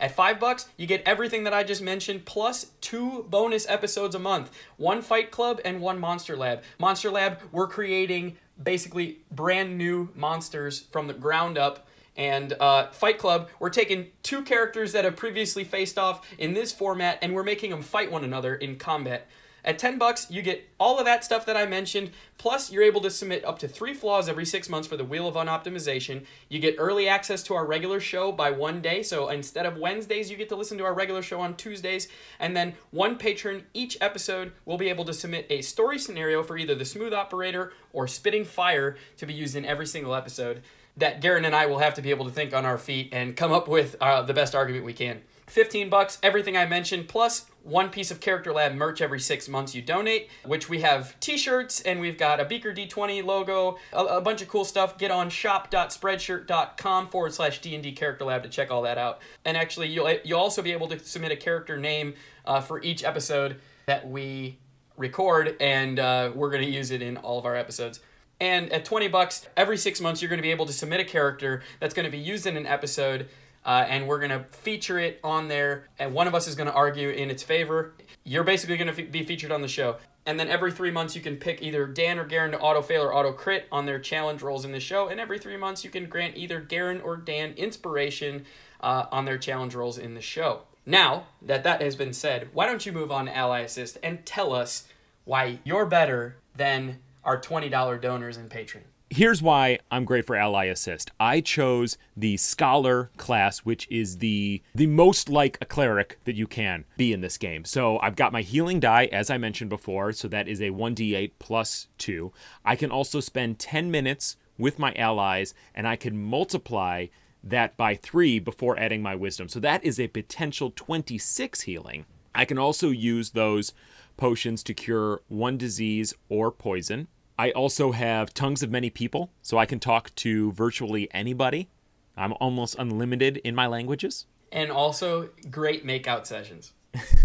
At 0.00 0.14
five 0.14 0.38
bucks, 0.38 0.68
you 0.76 0.86
get 0.86 1.02
everything 1.04 1.44
that 1.44 1.52
I 1.52 1.64
just 1.64 1.82
mentioned, 1.82 2.24
plus 2.24 2.70
two 2.80 3.26
bonus 3.28 3.68
episodes 3.68 4.14
a 4.14 4.18
month. 4.20 4.52
One 4.76 5.02
Fight 5.02 5.32
Club 5.32 5.60
and 5.64 5.80
one 5.80 5.98
Monster 5.98 6.36
Lab. 6.36 6.62
Monster 6.78 7.10
Lab, 7.10 7.40
we're 7.50 7.66
creating 7.66 8.36
basically 8.62 9.18
brand 9.32 9.76
new 9.76 10.08
monsters 10.14 10.80
from 10.92 11.08
the 11.08 11.14
ground 11.14 11.58
up. 11.58 11.88
And 12.16 12.52
uh, 12.60 12.90
Fight 12.90 13.18
Club, 13.18 13.48
we're 13.58 13.70
taking 13.70 14.08
two 14.22 14.42
characters 14.42 14.92
that 14.92 15.04
have 15.04 15.16
previously 15.16 15.64
faced 15.64 15.98
off 15.98 16.28
in 16.38 16.52
this 16.52 16.72
format 16.72 17.18
and 17.22 17.32
we're 17.32 17.44
making 17.44 17.70
them 17.70 17.82
fight 17.82 18.10
one 18.10 18.24
another 18.24 18.54
in 18.56 18.76
combat. 18.76 19.28
At 19.68 19.78
10 19.78 19.98
bucks, 19.98 20.30
you 20.30 20.40
get 20.40 20.66
all 20.80 20.98
of 20.98 21.04
that 21.04 21.24
stuff 21.24 21.44
that 21.44 21.54
I 21.54 21.66
mentioned, 21.66 22.12
plus 22.38 22.72
you're 22.72 22.82
able 22.82 23.02
to 23.02 23.10
submit 23.10 23.44
up 23.44 23.58
to 23.58 23.68
3 23.68 23.92
flaws 23.92 24.26
every 24.26 24.46
6 24.46 24.66
months 24.70 24.88
for 24.88 24.96
the 24.96 25.04
Wheel 25.04 25.28
of 25.28 25.34
Unoptimization. 25.34 26.24
You 26.48 26.58
get 26.58 26.76
early 26.78 27.06
access 27.06 27.42
to 27.42 27.54
our 27.54 27.66
regular 27.66 28.00
show 28.00 28.32
by 28.32 28.50
one 28.50 28.80
day, 28.80 29.02
so 29.02 29.28
instead 29.28 29.66
of 29.66 29.76
Wednesdays, 29.76 30.30
you 30.30 30.38
get 30.38 30.48
to 30.48 30.56
listen 30.56 30.78
to 30.78 30.84
our 30.84 30.94
regular 30.94 31.20
show 31.20 31.42
on 31.42 31.54
Tuesdays, 31.54 32.08
and 32.40 32.56
then 32.56 32.76
one 32.92 33.18
patron 33.18 33.66
each 33.74 33.98
episode 34.00 34.52
will 34.64 34.78
be 34.78 34.88
able 34.88 35.04
to 35.04 35.12
submit 35.12 35.46
a 35.50 35.60
story 35.60 35.98
scenario 35.98 36.42
for 36.42 36.56
either 36.56 36.74
the 36.74 36.86
Smooth 36.86 37.12
Operator 37.12 37.74
or 37.92 38.08
Spitting 38.08 38.46
Fire 38.46 38.96
to 39.18 39.26
be 39.26 39.34
used 39.34 39.54
in 39.54 39.66
every 39.66 39.86
single 39.86 40.14
episode 40.14 40.62
that 40.96 41.20
Garen 41.20 41.44
and 41.44 41.54
I 41.54 41.66
will 41.66 41.78
have 41.78 41.92
to 41.94 42.02
be 42.02 42.08
able 42.08 42.24
to 42.24 42.30
think 42.30 42.54
on 42.54 42.64
our 42.64 42.78
feet 42.78 43.10
and 43.12 43.36
come 43.36 43.52
up 43.52 43.68
with 43.68 43.96
uh, 44.00 44.22
the 44.22 44.32
best 44.32 44.54
argument 44.54 44.86
we 44.86 44.94
can. 44.94 45.20
15 45.46 45.88
bucks, 45.88 46.18
everything 46.22 46.56
I 46.56 46.66
mentioned, 46.66 47.08
plus 47.08 47.46
one 47.68 47.90
piece 47.90 48.10
of 48.10 48.20
Character 48.20 48.52
Lab 48.52 48.74
merch 48.74 49.00
every 49.00 49.20
six 49.20 49.48
months 49.48 49.74
you 49.74 49.82
donate, 49.82 50.28
which 50.44 50.68
we 50.68 50.80
have 50.80 51.18
t-shirts 51.20 51.80
and 51.82 52.00
we've 52.00 52.18
got 52.18 52.40
a 52.40 52.44
Beaker 52.44 52.72
D20 52.72 53.24
logo, 53.24 53.78
a, 53.92 54.04
a 54.04 54.20
bunch 54.20 54.42
of 54.42 54.48
cool 54.48 54.64
stuff. 54.64 54.98
Get 54.98 55.10
on 55.10 55.30
shop.spreadshirt.com 55.30 57.08
forward 57.08 57.34
slash 57.34 57.60
D&D 57.60 57.92
Character 57.92 58.24
Lab 58.24 58.42
to 58.42 58.48
check 58.48 58.70
all 58.70 58.82
that 58.82 58.98
out. 58.98 59.20
And 59.44 59.56
actually, 59.56 59.88
you'll, 59.88 60.10
you'll 60.24 60.40
also 60.40 60.62
be 60.62 60.72
able 60.72 60.88
to 60.88 60.98
submit 60.98 61.32
a 61.32 61.36
character 61.36 61.76
name 61.76 62.14
uh, 62.44 62.60
for 62.60 62.82
each 62.82 63.04
episode 63.04 63.60
that 63.86 64.08
we 64.08 64.58
record, 64.96 65.56
and 65.60 65.98
uh, 65.98 66.30
we're 66.34 66.50
going 66.50 66.64
to 66.64 66.70
use 66.70 66.90
it 66.90 67.02
in 67.02 67.16
all 67.16 67.38
of 67.38 67.46
our 67.46 67.56
episodes. 67.56 68.00
And 68.40 68.72
at 68.72 68.84
20 68.84 69.08
bucks, 69.08 69.46
every 69.56 69.76
six 69.76 70.00
months, 70.00 70.22
you're 70.22 70.28
going 70.28 70.38
to 70.38 70.42
be 70.42 70.50
able 70.50 70.66
to 70.66 70.72
submit 70.72 71.00
a 71.00 71.04
character 71.04 71.62
that's 71.80 71.94
going 71.94 72.04
to 72.04 72.10
be 72.10 72.18
used 72.18 72.46
in 72.46 72.56
an 72.56 72.66
episode, 72.66 73.28
uh, 73.68 73.84
and 73.86 74.08
we're 74.08 74.18
going 74.18 74.30
to 74.30 74.44
feature 74.44 74.98
it 74.98 75.20
on 75.22 75.46
there. 75.46 75.84
And 75.98 76.14
one 76.14 76.26
of 76.26 76.34
us 76.34 76.48
is 76.48 76.54
going 76.54 76.68
to 76.68 76.72
argue 76.72 77.10
in 77.10 77.30
its 77.30 77.42
favor. 77.42 77.92
You're 78.24 78.42
basically 78.42 78.78
going 78.78 78.92
to 78.92 79.02
f- 79.04 79.12
be 79.12 79.24
featured 79.24 79.52
on 79.52 79.60
the 79.60 79.68
show. 79.68 79.96
And 80.24 80.40
then 80.40 80.48
every 80.48 80.72
three 80.72 80.90
months, 80.90 81.14
you 81.14 81.20
can 81.20 81.36
pick 81.36 81.60
either 81.60 81.86
Dan 81.86 82.18
or 82.18 82.24
Garen 82.24 82.52
to 82.52 82.58
auto 82.58 82.80
fail 82.80 83.02
or 83.02 83.14
auto 83.14 83.30
crit 83.30 83.68
on 83.70 83.84
their 83.84 83.98
challenge 83.98 84.40
rolls 84.40 84.64
in 84.64 84.72
the 84.72 84.80
show. 84.80 85.08
And 85.08 85.20
every 85.20 85.38
three 85.38 85.58
months, 85.58 85.84
you 85.84 85.90
can 85.90 86.06
grant 86.06 86.38
either 86.38 86.60
Garen 86.60 87.02
or 87.02 87.18
Dan 87.18 87.52
inspiration 87.58 88.46
uh, 88.80 89.04
on 89.12 89.26
their 89.26 89.36
challenge 89.36 89.74
rolls 89.74 89.98
in 89.98 90.14
the 90.14 90.22
show. 90.22 90.62
Now 90.86 91.26
that 91.42 91.62
that 91.64 91.82
has 91.82 91.94
been 91.94 92.14
said, 92.14 92.48
why 92.54 92.64
don't 92.64 92.86
you 92.86 92.92
move 92.92 93.12
on 93.12 93.26
to 93.26 93.36
Ally 93.36 93.60
Assist 93.60 93.98
and 94.02 94.24
tell 94.24 94.54
us 94.54 94.88
why 95.26 95.58
you're 95.62 95.84
better 95.84 96.36
than 96.56 97.00
our 97.22 97.38
$20 97.38 98.00
donors 98.00 98.38
and 98.38 98.48
patron. 98.48 98.84
Here's 99.10 99.40
why 99.40 99.78
I'm 99.90 100.04
great 100.04 100.26
for 100.26 100.36
Ally 100.36 100.66
Assist. 100.66 101.10
I 101.18 101.40
chose 101.40 101.96
the 102.14 102.36
Scholar 102.36 103.10
class, 103.16 103.60
which 103.60 103.88
is 103.90 104.18
the 104.18 104.62
the 104.74 104.86
most 104.86 105.30
like 105.30 105.56
a 105.62 105.64
cleric 105.64 106.18
that 106.24 106.34
you 106.36 106.46
can 106.46 106.84
be 106.98 107.14
in 107.14 107.22
this 107.22 107.38
game. 107.38 107.64
So 107.64 107.98
I've 108.00 108.16
got 108.16 108.34
my 108.34 108.42
healing 108.42 108.80
die, 108.80 109.06
as 109.06 109.30
I 109.30 109.38
mentioned 109.38 109.70
before, 109.70 110.12
so 110.12 110.28
that 110.28 110.46
is 110.46 110.60
a 110.60 110.70
1d8 110.70 111.32
plus 111.38 111.88
2. 111.96 112.30
I 112.66 112.76
can 112.76 112.90
also 112.90 113.20
spend 113.20 113.58
10 113.58 113.90
minutes 113.90 114.36
with 114.58 114.78
my 114.78 114.92
allies, 114.92 115.54
and 115.74 115.88
I 115.88 115.96
can 115.96 116.22
multiply 116.22 117.06
that 117.42 117.78
by 117.78 117.94
3 117.94 118.40
before 118.40 118.78
adding 118.78 119.00
my 119.00 119.14
wisdom. 119.14 119.48
So 119.48 119.58
that 119.60 119.82
is 119.84 119.98
a 119.98 120.08
potential 120.08 120.70
26 120.76 121.62
healing. 121.62 122.04
I 122.34 122.44
can 122.44 122.58
also 122.58 122.90
use 122.90 123.30
those 123.30 123.72
potions 124.18 124.62
to 124.64 124.74
cure 124.74 125.22
one 125.28 125.56
disease 125.56 126.12
or 126.28 126.50
poison. 126.50 127.08
I 127.38 127.52
also 127.52 127.92
have 127.92 128.34
tongues 128.34 128.64
of 128.64 128.70
many 128.70 128.90
people, 128.90 129.30
so 129.42 129.58
I 129.58 129.66
can 129.66 129.78
talk 129.78 130.12
to 130.16 130.50
virtually 130.52 131.08
anybody. 131.12 131.68
I'm 132.16 132.32
almost 132.40 132.74
unlimited 132.78 133.36
in 133.38 133.54
my 133.54 133.68
languages. 133.68 134.26
And 134.50 134.72
also 134.72 135.28
great 135.48 135.86
makeout 135.86 136.26
sessions. 136.26 136.72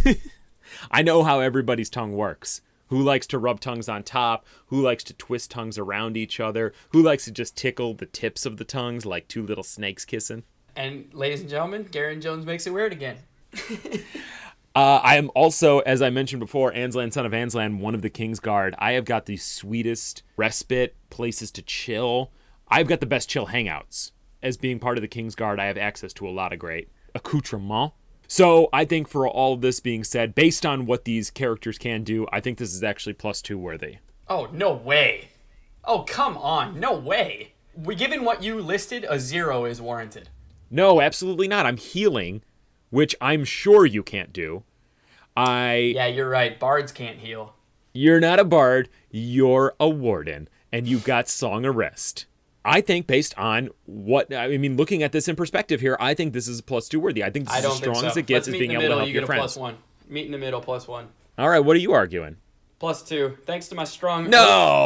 I 0.91 1.01
know 1.01 1.23
how 1.23 1.39
everybody's 1.39 1.89
tongue 1.89 2.13
works. 2.13 2.61
Who 2.87 3.01
likes 3.01 3.25
to 3.27 3.39
rub 3.39 3.59
tongues 3.59 3.89
on 3.89 4.03
top? 4.03 4.45
Who 4.67 4.79
likes 4.79 5.03
to 5.05 5.13
twist 5.13 5.49
tongues 5.49 5.79
around 5.79 6.15
each 6.15 6.39
other? 6.39 6.73
Who 6.91 7.01
likes 7.01 7.25
to 7.25 7.31
just 7.31 7.57
tickle 7.57 7.95
the 7.95 8.05
tips 8.05 8.45
of 8.45 8.57
the 8.57 8.65
tongues 8.65 9.07
like 9.07 9.27
two 9.27 9.43
little 9.43 9.63
snakes 9.63 10.05
kissing? 10.05 10.43
And 10.75 11.11
ladies 11.11 11.41
and 11.41 11.49
gentlemen, 11.49 11.87
Garen 11.89 12.21
Jones 12.21 12.45
makes 12.45 12.67
it 12.67 12.73
weird 12.73 12.91
again. 12.91 13.17
Uh, 14.75 14.99
I 15.03 15.17
am 15.17 15.29
also, 15.35 15.79
as 15.79 16.01
I 16.01 16.09
mentioned 16.09 16.39
before, 16.39 16.71
Anslan, 16.73 17.13
son 17.13 17.27
of 17.27 17.31
Anslan, 17.31 17.77
one 17.77 17.93
of 17.93 18.01
the 18.01 18.09
King's 18.09 18.39
Guard. 18.39 18.73
I 18.79 18.93
have 18.93 19.05
got 19.05 19.27
the 19.27 19.37
sweetest 19.37 20.23
respite, 20.35 20.95
places 21.11 21.51
to 21.51 21.61
chill. 21.61 22.31
I've 22.67 22.87
got 22.87 22.99
the 22.99 23.05
best 23.05 23.29
chill 23.29 23.47
hangouts. 23.47 24.11
As 24.41 24.57
being 24.57 24.79
part 24.79 24.97
of 24.97 25.03
the 25.03 25.07
King's 25.07 25.35
Guard, 25.35 25.59
I 25.59 25.65
have 25.65 25.77
access 25.77 26.11
to 26.13 26.27
a 26.27 26.31
lot 26.31 26.51
of 26.51 26.59
great 26.59 26.89
accoutrements. 27.13 27.93
So 28.27 28.67
I 28.73 28.85
think 28.85 29.07
for 29.07 29.27
all 29.27 29.53
of 29.53 29.61
this 29.61 29.79
being 29.79 30.03
said, 30.03 30.33
based 30.33 30.65
on 30.65 30.87
what 30.87 31.05
these 31.05 31.29
characters 31.29 31.77
can 31.77 32.03
do, 32.03 32.25
I 32.31 32.39
think 32.39 32.57
this 32.57 32.73
is 32.73 32.83
actually 32.83 33.13
plus 33.13 33.43
two 33.43 33.59
worthy. 33.59 33.97
Oh, 34.27 34.47
no 34.51 34.73
way. 34.73 35.29
Oh, 35.83 35.99
come 35.99 36.35
on. 36.37 36.79
No 36.79 36.93
way. 36.93 37.53
We, 37.75 37.93
given 37.93 38.23
what 38.23 38.41
you 38.41 38.59
listed, 38.59 39.05
a 39.07 39.19
zero 39.19 39.65
is 39.65 39.79
warranted. 39.79 40.29
No, 40.71 40.99
absolutely 40.99 41.47
not. 41.47 41.67
I'm 41.67 41.77
healing 41.77 42.41
which 42.93 43.15
I'm 43.19 43.43
sure 43.43 43.87
you 43.87 44.03
can't 44.03 44.31
do. 44.31 44.63
I 45.35 45.93
Yeah, 45.95 46.05
you're 46.05 46.29
right. 46.29 46.59
Bards 46.59 46.91
can't 46.91 47.17
heal. 47.17 47.55
You're 47.91 48.19
not 48.19 48.39
a 48.39 48.43
bard, 48.45 48.87
you're 49.09 49.73
a 49.79 49.89
warden, 49.89 50.47
and 50.71 50.87
you've 50.87 51.03
got 51.03 51.27
song 51.27 51.65
of 51.65 51.75
rest. 51.75 52.27
I 52.63 52.81
think 52.81 53.07
based 53.07 53.35
on 53.37 53.71
what 53.85 54.31
I 54.33 54.57
mean, 54.57 54.77
looking 54.77 55.01
at 55.01 55.11
this 55.11 55.27
in 55.27 55.35
perspective 55.35 55.81
here, 55.81 55.97
I 55.99 56.13
think 56.13 56.33
this 56.33 56.47
is 56.47 56.61
plus 56.61 56.87
two 56.87 56.99
worthy. 56.99 57.23
I 57.23 57.31
think 57.31 57.45
this 57.47 57.55
I 57.55 57.59
is 57.59 57.65
as 57.65 57.75
strong 57.77 57.95
so. 57.95 58.07
as 58.07 58.15
it 58.17 58.27
gets 58.27 58.47
Let's 58.47 58.55
as 58.55 58.59
being 58.59 58.71
in 58.71 58.75
able 58.77 58.81
middle. 58.83 58.95
to 58.97 58.99
help 59.01 59.07
you 59.09 59.13
your 59.15 59.21
get 59.21 59.23
a 59.23 59.27
friends. 59.27 59.39
plus 59.41 59.57
one. 59.57 59.77
Meet 60.07 60.27
in 60.27 60.31
the 60.31 60.37
middle, 60.37 60.61
plus 60.61 60.87
one. 60.87 61.07
All 61.39 61.49
right, 61.49 61.59
what 61.59 61.75
are 61.75 61.79
you 61.79 61.93
arguing? 61.93 62.37
Plus 62.77 63.01
two. 63.01 63.37
Thanks 63.45 63.67
to 63.69 63.75
my 63.75 63.85
strong 63.85 64.29
No! 64.29 64.37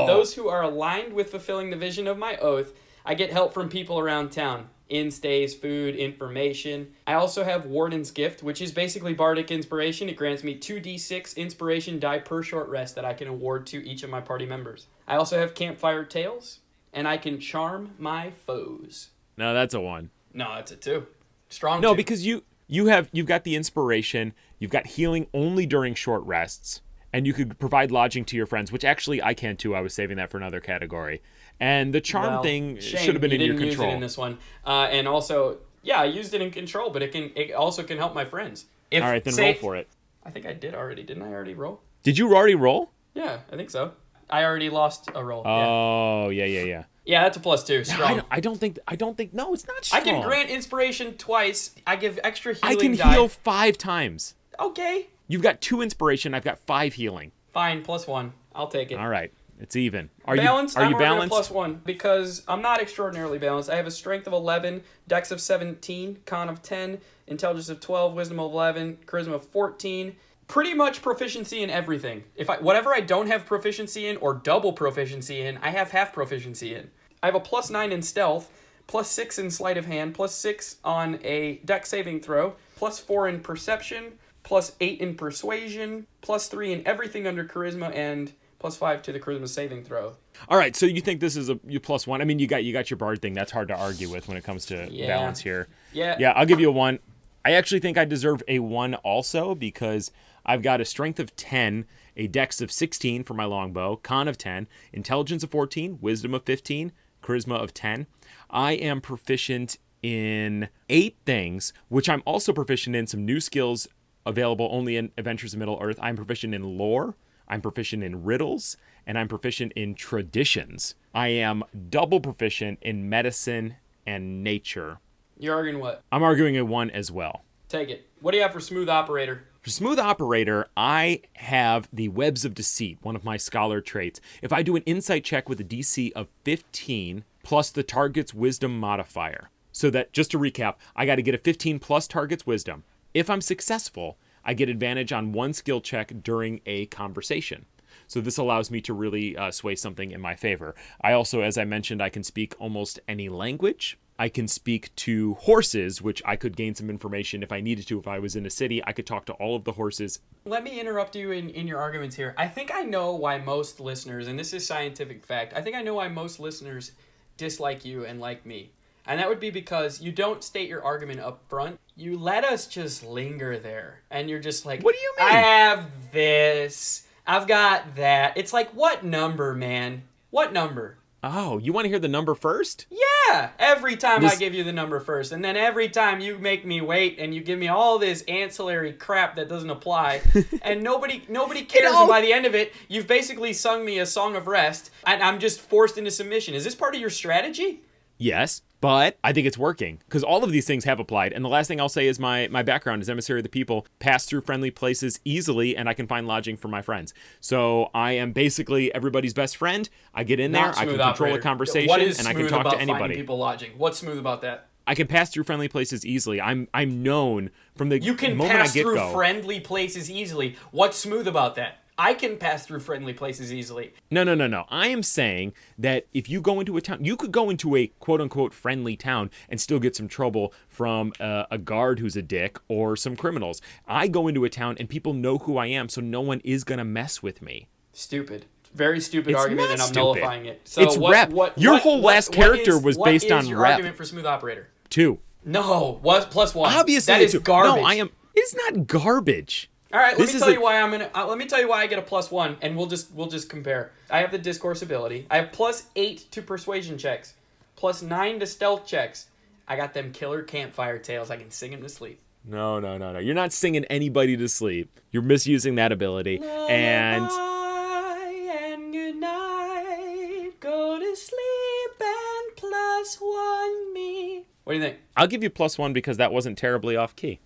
oath, 0.04 0.08
those 0.08 0.34
who 0.36 0.48
are 0.48 0.62
aligned 0.63 1.12
with 1.12 1.30
fulfilling 1.32 1.72
the 1.72 1.76
vision 1.78 2.08
of 2.08 2.17
my 2.17 2.38
oath, 2.38 2.72
I 3.06 3.15
get 3.15 3.32
help 3.32 3.54
from 3.54 3.67
people 3.70 4.00
around 4.00 4.32
town. 4.32 4.70
In 4.89 5.12
stays, 5.12 5.54
food, 5.54 5.95
information. 5.95 6.93
I 7.06 7.13
also 7.15 7.43
have 7.43 7.65
Warden's 7.65 8.10
Gift, 8.12 8.41
which 8.41 8.62
is 8.62 8.71
basically 8.71 9.13
Bardic 9.13 9.52
Inspiration. 9.52 10.08
It 10.08 10.15
grants 10.15 10.43
me 10.45 10.58
2d6 10.58 11.36
inspiration 11.36 12.00
die 12.00 12.19
per 12.19 12.41
short 12.41 12.69
rest 12.69 12.95
that 12.95 13.04
I 13.04 13.13
can 13.13 13.28
award 13.28 13.67
to 13.67 13.86
each 13.86 14.04
of 14.04 14.10
my 14.10 14.21
party 14.21 14.45
members. 14.45 14.88
I 15.08 15.17
also 15.17 15.38
have 15.39 15.54
Campfire 15.56 16.06
Tales, 16.06 16.60
and 16.93 17.06
I 17.08 17.17
can 17.17 17.39
charm 17.39 17.91
my 17.97 18.32
foes. 18.32 19.10
No, 19.36 19.54
that's 19.54 19.73
a 19.73 19.82
one. 19.82 20.10
No, 20.34 20.56
that's 20.56 20.71
a 20.71 20.78
two. 20.78 21.08
Strong 21.50 21.82
No, 21.82 21.91
two. 21.91 21.97
because 21.97 22.26
you 22.26 22.43
you 22.67 22.86
have 22.88 23.10
you've 23.12 23.28
got 23.28 23.43
the 23.43 23.56
inspiration, 23.56 24.34
you've 24.60 24.71
got 24.71 24.88
healing 24.88 25.28
only 25.34 25.65
during 25.65 25.95
short 25.95 26.23
rests, 26.23 26.82
and 27.17 27.25
you 27.25 27.34
could 27.34 27.58
provide 27.58 27.89
lodging 27.89 28.23
to 28.25 28.36
your 28.36 28.45
friends, 28.45 28.71
which 28.71 28.86
actually 28.86 29.23
I 29.23 29.34
can 29.34 29.58
too. 29.58 29.73
I 29.73 29.82
was 29.82 29.91
saving 29.91 30.17
that 30.17 30.30
for 30.30 30.38
another 30.38 30.60
category. 30.60 31.23
And 31.60 31.91
the 31.91 31.99
charm 31.99 32.34
Well, 32.34 32.43
thing 32.43 32.80
should 32.80 33.15
have 33.15 33.21
been 33.21 33.32
you 33.32 33.38
in 33.39 33.41
your 33.41 33.56
control. 33.58 33.88
Use 33.88 33.93
it 33.93 33.95
in 33.95 33.99
this 34.01 34.17
one, 34.19 34.38
uh, 34.63 34.88
and 34.91 35.08
also, 35.08 35.58
yeah, 35.82 35.99
I 35.99 36.06
used 36.06 36.36
it 36.36 36.41
in 36.43 36.51
control, 36.51 36.91
but 36.91 37.01
it 37.01 37.12
can 37.12 37.32
it 37.36 37.53
also 37.53 37.82
can 37.82 37.97
help 37.97 38.13
my 38.13 38.23
friends. 38.23 38.65
If, 38.91 39.03
All 39.03 39.10
right, 39.10 39.23
then 39.23 39.34
say- 39.34 39.45
roll 39.45 39.53
for 39.56 39.75
it. 39.75 39.88
I 40.23 40.30
think 40.30 40.45
I 40.45 40.53
did 40.53 40.75
already. 40.75 41.01
Didn't 41.01 41.23
I 41.23 41.34
already 41.34 41.56
roll? 41.56 41.82
Did 42.03 42.19
you 42.19 42.36
already 42.36 42.53
roll? 42.53 42.91
Yeah, 43.15 43.39
I 43.51 43.56
think 43.56 43.71
so. 43.71 43.93
I 44.30 44.43
already 44.43 44.69
lost 44.69 45.10
a 45.15 45.23
roll. 45.23 45.41
Oh, 45.45 46.30
yeah, 46.30 46.45
yeah, 46.45 46.63
yeah. 46.63 46.84
yeah, 47.06 47.23
that's 47.23 47.38
a 47.38 47.39
plus 47.39 47.63
two. 47.63 47.80
I 47.80 47.84
Strong. 47.84 48.15
don't, 48.17 48.27
I 48.30 48.39
don't 48.39 48.60
think 48.60 48.77
I 48.88 48.95
don't 48.95 49.17
think 49.17 49.34
no, 49.34 49.53
it's 49.53 49.65
not 49.65 49.84
Strong. 49.86 50.01
I 50.01 50.06
can 50.06 50.21
grant 50.21 50.49
inspiration 50.49 51.15
twice. 51.17 51.73
I 51.88 51.95
give 51.95 52.19
extra 52.23 52.53
healing. 52.53 52.77
I 52.77 52.80
can 52.80 52.95
die. 52.95 53.13
heal 53.13 53.30
five 53.30 53.77
times. 53.77 54.36
Okay, 54.60 55.08
You've 55.28 55.42
got 55.42 55.62
two 55.62 55.82
inspiration. 55.82 56.34
I've 56.34 56.44
got 56.44 56.60
five 56.60 56.94
healing. 56.94 57.32
fine. 57.54 57.84
Plus 57.84 58.08
one. 58.08 58.34
I'll 58.56 58.68
take 58.68 58.92
it. 58.92 58.96
All 58.96 59.08
right, 59.10 59.32
it's 59.60 59.76
even. 59.76 60.10
Are 60.26 60.36
Balance. 60.36 60.74
you 60.76 60.82
are 60.82 60.86
I'm 60.86 60.92
you 60.94 60.98
balanced? 60.98 61.30
plus 61.30 61.52
one 61.52 61.82
because 61.86 62.44
I'm 62.48 62.62
not 62.62 62.82
extraordinarily 62.82 63.38
balanced. 63.38 63.70
I 63.70 63.76
have 63.76 63.86
a 63.86 63.92
strength 63.92 64.26
of 64.26 64.34
11, 64.34 64.82
dex 65.08 65.30
of 65.30 65.40
17, 65.40 66.20
con 66.26 66.50
of 66.50 66.63
10, 66.63 67.00
intelligence 67.28 67.70
of 67.70 67.80
12, 67.80 68.13
wisdom 68.16 68.40
of 68.40 68.52
11, 68.52 68.98
charisma 69.06 69.34
of 69.34 69.46
14. 69.46 70.16
Pretty 70.48 70.74
much 70.74 71.02
proficiency 71.04 71.62
in 71.62 71.70
everything. 71.70 72.24
If 72.36 72.50
I 72.50 72.58
whatever 72.58 72.94
I 72.94 73.02
don't 73.02 73.28
have 73.28 73.46
proficiency 73.46 74.08
in 74.08 74.18
or 74.18 74.34
double 74.34 74.74
proficiency 74.74 75.42
in, 75.42 75.58
I 75.58 75.70
have 75.70 75.92
half 75.92 76.13
proficiency 76.13 76.74
in. 76.74 76.90
I 77.22 77.26
have 77.28 77.36
a 77.36 77.40
plus 77.40 77.70
nine 77.70 77.92
in 77.92 78.02
stealth, 78.02 78.50
plus 78.88 79.12
six 79.12 79.38
in 79.38 79.52
sleight 79.52 79.78
of 79.78 79.86
hand, 79.86 80.16
plus 80.16 80.34
six 80.34 80.78
on 80.84 81.20
a 81.24 81.58
dex 81.66 81.90
saving 81.90 82.22
throw, 82.22 82.56
plus 82.78 82.98
four 82.98 83.28
in 83.28 83.42
perception, 83.42 84.13
plus 84.47 84.77
eight 84.79 85.01
in 85.01 85.13
persuasion, 85.15 86.07
plus 86.21 86.47
three 86.47 86.71
in 86.71 86.88
everything 86.88 87.27
under 87.27 87.43
charisma, 87.43 87.93
and 87.93 88.31
plus 88.60 88.77
five 88.77 89.01
to 89.01 89.12
the 89.12 89.19
charisma 89.19 89.45
saving 89.47 89.83
throw. 89.83 90.13
All 90.47 90.57
right, 90.57 90.73
so 90.73 90.86
you 90.86 91.01
think 91.01 91.19
this 91.19 91.36
is 91.36 91.49
a 91.49 91.60
you 91.67 91.81
plus 91.81 92.07
one? 92.07 92.21
I 92.21 92.23
mean, 92.23 92.39
you 92.39 92.47
got 92.47 92.63
you 92.63 92.71
got 92.71 92.89
your 92.89 92.97
bard 92.97 93.21
thing. 93.21 93.33
That's 93.33 93.51
hard 93.51 93.67
to 93.67 93.75
argue 93.75 94.10
with 94.10 94.29
when 94.29 94.38
it 94.38 94.45
comes 94.45 94.65
to 94.67 94.88
Yeah. 94.89 95.07
balance 95.07 95.41
here. 95.41 95.67
Yeah. 95.91 96.15
Yeah, 96.17 96.31
I'll 96.31 96.45
give 96.45 96.62
you 96.62 96.69
a 96.69 96.71
one. 96.71 96.99
I 97.43 97.51
actually 97.51 97.81
think 97.81 97.97
I 97.97 98.05
deserve 98.05 98.41
a 98.47 98.60
one 98.60 98.93
also 98.95 99.53
because 99.53 100.12
I've 100.45 100.62
got 100.62 100.79
a 100.79 100.86
strength 100.86 101.19
of 101.19 101.36
10, 101.36 101.86
a 102.15 102.27
dex 102.27 102.62
of 102.62 102.71
16 102.71 103.25
for 103.25 103.33
my 103.33 103.43
longbow, 103.43 103.97
con 103.97 104.29
of 104.29 104.38
10, 104.38 104.67
intelligence 104.93 105.43
of 105.43 105.51
14, 105.51 105.97
wisdom 106.01 106.33
of 106.33 106.43
15, 106.43 106.93
charisma 107.21 107.62
of 107.62 107.73
10. 107.73 108.07
I 108.49 108.73
am 108.73 109.01
proficient 109.01 109.77
in 110.01 110.69
eight 110.89 111.17
things, 111.25 111.73
which 111.89 112.07
I'm 112.07 112.23
also 112.25 112.53
proficient 112.53 112.95
in 112.95 113.07
some 113.07 113.25
new 113.25 113.39
skills 113.41 113.88
available 114.28 114.70
only 114.72 114.98
in 114.98 115.12
Adventures 115.18 115.54
of 115.54 115.60
Middle 115.60 115.80
Earth. 115.82 115.98
I'm 116.02 116.16
proficient 116.16 116.54
in 116.54 116.78
lore. 116.78 117.16
I'm 117.48 117.62
proficient 117.62 118.04
in 118.04 118.24
riddles, 118.24 118.76
and 119.06 119.18
I'm 119.18 119.28
proficient 119.28 119.72
in 119.74 119.96
traditions. 119.96 120.96
I 121.13 121.30
am 121.30 121.63
double 121.90 122.20
proficient 122.20 122.80
in 122.82 123.10
medicine 123.10 123.76
and 124.06 124.44
nature. 124.44 125.00
You're 125.40 125.56
arguing 125.56 125.80
what? 125.80 126.04
I'm 126.12 126.24
arguing 126.24 126.58
a 126.58 126.66
one 126.66 126.90
as 126.90 127.12
well. 127.12 127.44
Take 127.70 127.90
it. 127.90 128.08
What 128.20 128.32
do 128.32 128.38
you 128.38 128.44
have 128.44 128.54
for 128.54 128.60
smooth 128.60 128.90
operator? 128.90 129.44
For 129.68 129.72
Smooth 129.72 130.00
Operator, 130.00 130.68
I 130.78 131.24
have 131.34 131.90
the 131.92 132.08
Webs 132.08 132.46
of 132.46 132.54
Deceit, 132.54 133.00
one 133.02 133.18
of 133.18 133.26
my 133.26 133.36
scholar 133.36 133.82
traits. 133.82 134.22
If 134.42 134.54
I 134.54 134.63
do 134.63 134.78
an 134.78 134.84
insight 134.86 135.26
check 135.26 135.50
with 135.50 135.60
a 135.60 135.66
DC 135.66 136.13
of 136.13 136.30
15 136.46 137.26
plus 137.44 137.70
the 137.70 137.84
target's 137.84 138.34
wisdom 138.34 138.80
modifier, 138.80 139.50
so 139.74 139.90
that, 139.90 140.13
just 140.13 140.32
to 140.32 140.40
recap, 140.40 140.76
I 140.96 141.06
got 141.06 141.16
to 141.16 141.22
get 141.22 141.36
a 141.36 141.38
15 141.38 141.80
plus 141.80 142.08
target's 142.08 142.48
wisdom. 142.48 142.86
If 143.17 143.32
I'm 143.32 143.41
successful, 143.41 144.19
I 144.45 144.53
get 144.53 144.69
advantage 144.69 145.12
on 145.12 145.32
one 145.32 145.51
skill 145.51 145.82
check 145.82 146.13
during 146.21 146.62
a 146.67 146.86
conversation. 146.86 147.65
So 148.06 148.21
this 148.21 148.38
allows 148.38 148.69
me 148.69 148.80
to 148.82 148.93
really 148.93 149.36
uh, 149.36 149.49
sway 149.49 149.73
something 149.73 150.12
in 150.12 150.21
my 150.21 150.36
favor. 150.36 150.75
I 151.01 151.13
also, 151.13 151.41
as 151.41 151.58
I 151.58 151.65
mentioned, 151.65 151.99
I 151.99 152.10
can 152.10 152.21
speak 152.21 152.53
almost 152.60 152.99
any 153.08 153.27
language. 153.27 153.97
I 154.19 154.30
can 154.30 154.47
speak 154.47 154.93
to 154.97 155.34
horses, 155.34 155.99
which 155.99 156.21
I 156.27 156.36
could 156.36 156.56
gain 156.56 156.75
some 156.75 156.91
information 156.91 157.41
if 157.41 157.51
I 157.51 157.60
needed 157.60 157.88
to. 157.88 157.97
If 157.97 158.08
I 158.08 158.19
was 158.19 158.36
in 158.36 158.45
a 158.45 158.51
city, 158.51 158.84
I 158.86 158.91
could 158.91 159.08
talk 159.08 159.25
to 159.25 159.34
all 159.34 159.56
of 159.56 159.63
the 159.63 159.71
horses. 159.71 160.19
Let 160.45 160.63
me 160.63 160.80
interrupt 160.80 161.15
you 161.15 161.32
in, 161.32 161.49
in 161.49 161.65
your 161.65 161.80
arguments 161.80 162.15
here. 162.15 162.36
I 162.38 162.47
think 162.47 162.71
I 162.71 162.84
know 162.84 163.15
why 163.15 163.39
most 163.39 163.80
listeners, 163.80 164.27
and 164.27 164.38
this 164.38 164.53
is 164.53 164.67
scientific 164.67 165.25
fact, 165.25 165.56
I 165.56 165.62
think 165.62 165.75
I 165.75 165.82
know 165.82 165.95
why 165.95 166.08
most 166.08 166.39
listeners 166.39 166.91
dislike 167.36 167.84
you 167.84 168.06
and 168.06 168.19
like 168.19 168.45
me. 168.45 168.73
And 169.08 169.20
that 169.20 169.30
would 169.30 169.39
be 169.39 169.50
because 169.50 170.02
you 170.02 170.12
don't 170.12 170.43
state 170.43 170.67
your 170.70 170.84
argument 170.84 171.20
up 171.20 171.41
front. 171.50 171.80
You 171.96 172.17
let 172.17 172.43
us 172.43 172.67
just 172.67 173.04
linger 173.06 173.58
there. 173.58 174.02
And 174.12 174.30
you're 174.30 174.39
just 174.39 174.65
like, 174.65 174.84
What 174.84 174.93
do 174.96 175.02
you 175.02 175.13
mean? 175.20 175.28
I 175.28 175.32
have 175.39 175.86
this. 176.12 177.04
I've 177.26 177.48
got 177.48 177.96
that. 177.96 178.38
It's 178.38 178.54
like, 178.54 178.70
what 178.72 179.04
number, 179.04 179.54
man? 179.54 180.04
What 180.30 180.54
number? 180.54 180.98
Oh, 181.24 181.58
you 181.58 181.74
want 181.74 181.86
to 181.86 181.89
hear 181.89 182.00
the 182.00 182.08
number 182.08 182.36
first? 182.36 182.86
Yeah, 182.91 183.50
every 183.58 183.98
time 183.98 184.24
I 184.24 184.36
give 184.36 184.54
you 184.54 184.63
the 184.63 184.72
number 184.72 185.00
first, 185.00 185.32
and 185.32 185.43
then 185.43 185.58
every 185.58 185.89
time 185.89 186.20
you 186.22 186.38
make 186.38 186.63
me 186.65 186.80
wait, 186.80 187.17
and 187.20 187.34
you 187.34 187.41
give 187.41 187.58
me 187.58 187.67
all 187.67 187.98
this 187.98 188.22
ancillary 188.28 188.93
crap 188.93 189.36
that 189.36 189.50
doesn't 189.50 189.70
apply, 189.70 190.22
and 190.62 190.84
nobody 190.84 191.24
nobody 191.28 191.63
cares. 191.63 191.91
all- 191.91 192.02
And 192.04 192.10
by 192.10 192.22
the 192.22 192.32
end 192.32 192.46
of 192.46 192.54
it, 192.54 192.72
you've 192.88 193.08
basically 193.08 193.52
sung 193.52 193.84
me 193.84 193.98
a 194.00 194.06
song 194.06 194.36
of 194.36 194.46
rest, 194.48 194.91
and 195.08 195.22
I'm 195.24 195.39
just 195.39 195.60
forced 195.60 195.98
into 195.98 196.12
submission. 196.12 196.54
Is 196.54 196.63
this 196.63 196.76
part 196.76 196.93
of 196.93 197.02
your 197.02 197.10
strategy? 197.10 197.82
Yes, 198.20 198.62
but 198.80 199.18
I 199.24 199.34
think 199.34 199.48
it's 199.48 199.58
working 199.58 200.00
because 200.08 200.24
all 200.24 200.44
of 200.44 200.52
these 200.52 200.66
things 200.68 200.84
have 200.86 201.00
applied. 201.00 201.34
And 201.34 201.44
the 201.44 201.50
last 201.50 201.68
thing 201.68 201.80
I'll 201.82 201.90
say 201.90 202.08
is 202.08 202.20
my 202.20 202.48
my 202.50 202.63
background 202.63 203.02
is 203.02 203.10
emissary 203.10 203.40
of 203.40 203.44
the 203.44 203.50
people, 203.50 203.86
pass 204.00 204.26
through 204.26 204.42
friendly 204.42 204.72
places 204.72 205.20
easily, 205.26 205.76
and 205.76 205.90
I 205.90 205.94
can 205.94 206.08
find 206.08 206.28
lodging 206.28 206.58
for 206.58 206.68
my 206.68 206.82
friends. 206.82 207.13
So 207.40 207.90
I 207.94 208.13
am 208.13 208.32
basically 208.34 208.94
everybody's 208.94 209.34
best 209.34 209.58
friend. 209.58 209.90
I 210.13 210.24
get 210.24 210.40
in 210.40 210.52
there, 210.52 210.70
I 210.70 210.86
can 210.86 210.98
control 210.98 211.02
operator. 211.10 211.40
a 211.40 211.42
conversation, 211.42 212.02
and 212.20 212.28
I 212.28 212.34
can 212.34 212.48
talk 212.48 212.62
about 212.62 212.74
to 212.74 212.80
anybody. 212.82 213.16
People 213.16 213.38
lodging. 213.38 213.72
What's 213.78 213.98
smooth 214.00 214.20
about 214.20 214.42
that? 214.42 214.68
I 214.86 214.96
can 214.96 215.08
pass 215.08 215.32
through 215.32 215.44
friendly 215.44 215.68
places 215.68 216.06
easily. 216.06 216.40
I'm 216.40 216.70
I'm 216.74 217.04
known 217.04 217.50
from 217.76 217.90
the 217.90 218.00
You 218.00 218.13
can 218.13 218.38
moment 218.38 218.58
pass 218.60 218.72
I 218.72 218.74
get 218.74 218.84
through 218.84 218.96
go. 218.96 219.12
friendly 219.13 219.60
places 219.60 220.10
easily. 220.10 220.56
What's 220.72 220.98
smooth 220.98 221.28
about 221.28 221.56
that? 221.56 221.80
I 221.99 222.13
can 222.13 222.38
pass 222.38 222.65
through 222.65 222.81
friendly 222.81 223.13
places 223.13 223.51
easily. 223.51 223.93
No, 224.12 224.23
no, 224.23 224.36
no, 224.36 224.45
no. 224.45 224.65
I 224.69 224.89
am 224.89 225.01
saying 225.01 225.53
that 225.79 226.05
if 226.13 226.29
you 226.29 226.41
go 226.41 226.60
into 226.60 226.77
a 226.77 226.81
town, 226.81 227.03
you 227.03 227.17
could 227.17 227.31
go 227.31 227.49
into 227.49 227.75
a 227.75 227.88
quote 227.99 228.21
unquote 228.21 228.53
friendly 228.53 228.95
town 228.95 229.31
and 229.49 229.60
still 229.60 229.79
get 229.79 229.95
some 229.95 230.07
trouble 230.07 230.53
from 230.69 231.12
uh, 231.19 231.45
a 231.49 231.57
guard 231.57 231.99
who's 231.99 232.15
a 232.15 232.21
dick 232.21 232.60
or 232.67 232.95
some 232.95 233.15
criminals. 233.15 233.62
I 233.88 234.07
go 234.07 234.27
into 234.27 234.45
a 234.45 234.49
town 234.49 234.75
and 234.79 234.88
people 234.88 235.13
know 235.13 235.39
who 235.39 235.57
I 235.57 235.67
am, 235.67 235.89
so 235.89 235.99
no 236.01 236.21
one 236.21 236.39
is 236.43 236.63
going 236.63 236.77
to 236.77 236.86
mess 236.86 237.23
with 237.23 237.41
me. 237.41 237.67
Stupid. 237.93 238.45
Very 238.75 238.99
stupid 238.99 239.31
It's 239.31 239.39
argument, 239.39 239.71
and 239.71 239.81
I'm 239.81 239.88
stupid. 239.88 239.99
nullifying 239.99 240.45
it. 240.45 240.62
So 240.65 240.81
It's 240.83 240.97
what, 240.97 241.12
rep. 241.13 241.29
What, 241.31 241.57
Your 241.57 241.73
what- 241.73 241.81
whole 241.81 241.99
last 242.01 242.31
character 242.31 242.73
is- 242.73 242.83
was 242.83 242.97
based 242.97 243.31
on 243.31 243.47
your 243.47 243.62
rep. 243.62 243.71
argument 243.71 243.95
for 243.97 244.05
smooth 244.05 244.25
operator? 244.25 244.69
Two. 244.89 245.17
No, 245.43 245.97
what 246.03 246.29
plus 246.29 246.53
one? 246.53 246.71
Obviously, 246.73 247.12
that 247.13 247.21
is 247.21 247.33
it's- 247.33 247.43
garbage. 247.45 247.81
No, 247.81 247.88
I 247.88 247.95
am. 247.95 248.12
It's 248.36 248.53
not 248.53 248.86
garbage. 248.86 249.71
All 249.93 250.00
right, 250.02 250.17
let 250.17 250.28
This 250.28 250.34
me 250.34 250.39
tell 250.39 250.52
you 250.52 250.62
why 250.62 250.82
I'm 250.82 250.91
gonna. 250.91 251.10
Uh, 251.15 251.26
let 251.28 251.38
me 251.38 251.45
tell 251.45 251.62
you 251.62 251.69
why 251.69 251.82
I 251.82 251.88
get 251.88 251.97
a 251.97 252.02
plus 252.02 252.30
one, 252.30 252.58
and 252.62 252.76
we'll 252.76 252.88
just 252.88 253.12
we'll 253.13 253.28
just 253.28 253.50
compare. 253.50 253.91
I 254.10 254.19
have 254.19 254.32
the 254.32 254.38
discourse 254.38 254.82
ability. 254.82 255.28
I 255.32 255.38
have 255.38 255.54
plus 255.54 255.86
eight 255.95 256.30
to 256.32 256.41
persuasion 256.41 256.97
checks, 256.97 257.36
plus 257.78 258.02
nine 258.02 258.39
to 258.41 258.47
stealth 258.47 258.86
checks. 258.86 259.28
I 259.65 259.78
got 259.78 259.93
them 259.93 260.12
killer 260.12 260.43
campfire 260.43 260.97
tales. 260.97 261.32
I 261.32 261.38
can 261.38 261.52
sing 261.52 261.71
them 261.71 261.82
to 261.84 261.89
sleep. 261.89 262.19
No, 262.43 262.80
no, 262.80 262.97
no, 262.97 263.13
no. 263.13 263.19
You're 263.19 263.36
not 263.36 263.54
singing 263.54 263.86
anybody 263.86 264.36
to 264.36 264.50
sleep. 264.50 265.00
You're 265.12 265.23
misusing 265.23 265.76
that 265.76 265.93
ability. 265.93 266.41
And 266.69 267.30
and 267.30 268.91
good 268.91 269.15
night. 269.15 270.52
Go 270.60 271.00
to 271.00 271.15
sleep 271.15 272.02
and 272.02 272.56
plus 272.58 273.17
one 273.21 273.93
me. 273.93 274.45
What 274.65 274.73
do 274.73 274.80
you 274.80 274.84
think? 274.84 274.97
I'll 275.15 275.28
give 275.28 275.43
you 275.43 275.50
plus 275.50 275.78
one 275.78 275.93
because 275.93 276.17
that 276.17 276.34
wasn't 276.34 276.58
terribly 276.58 276.97
off 276.97 277.15
key. 277.15 277.39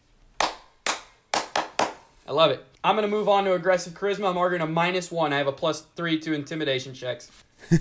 I 2.32 2.34
love 2.34 2.52
it. 2.52 2.64
I'm 2.82 2.96
gonna 2.96 3.10
move 3.10 3.28
on 3.28 3.44
to 3.44 3.52
aggressive 3.56 3.94
charisma. 3.94 4.30
I'm 4.30 4.38
arguing 4.38 4.62
a 4.62 4.66
minus 4.66 5.12
one. 5.12 5.34
I 5.34 5.38
have 5.38 5.48
a 5.48 5.52
plus 5.52 5.82
three 5.98 6.18
to 6.22 6.32
intimidation 6.32 6.94
checks. 6.94 7.30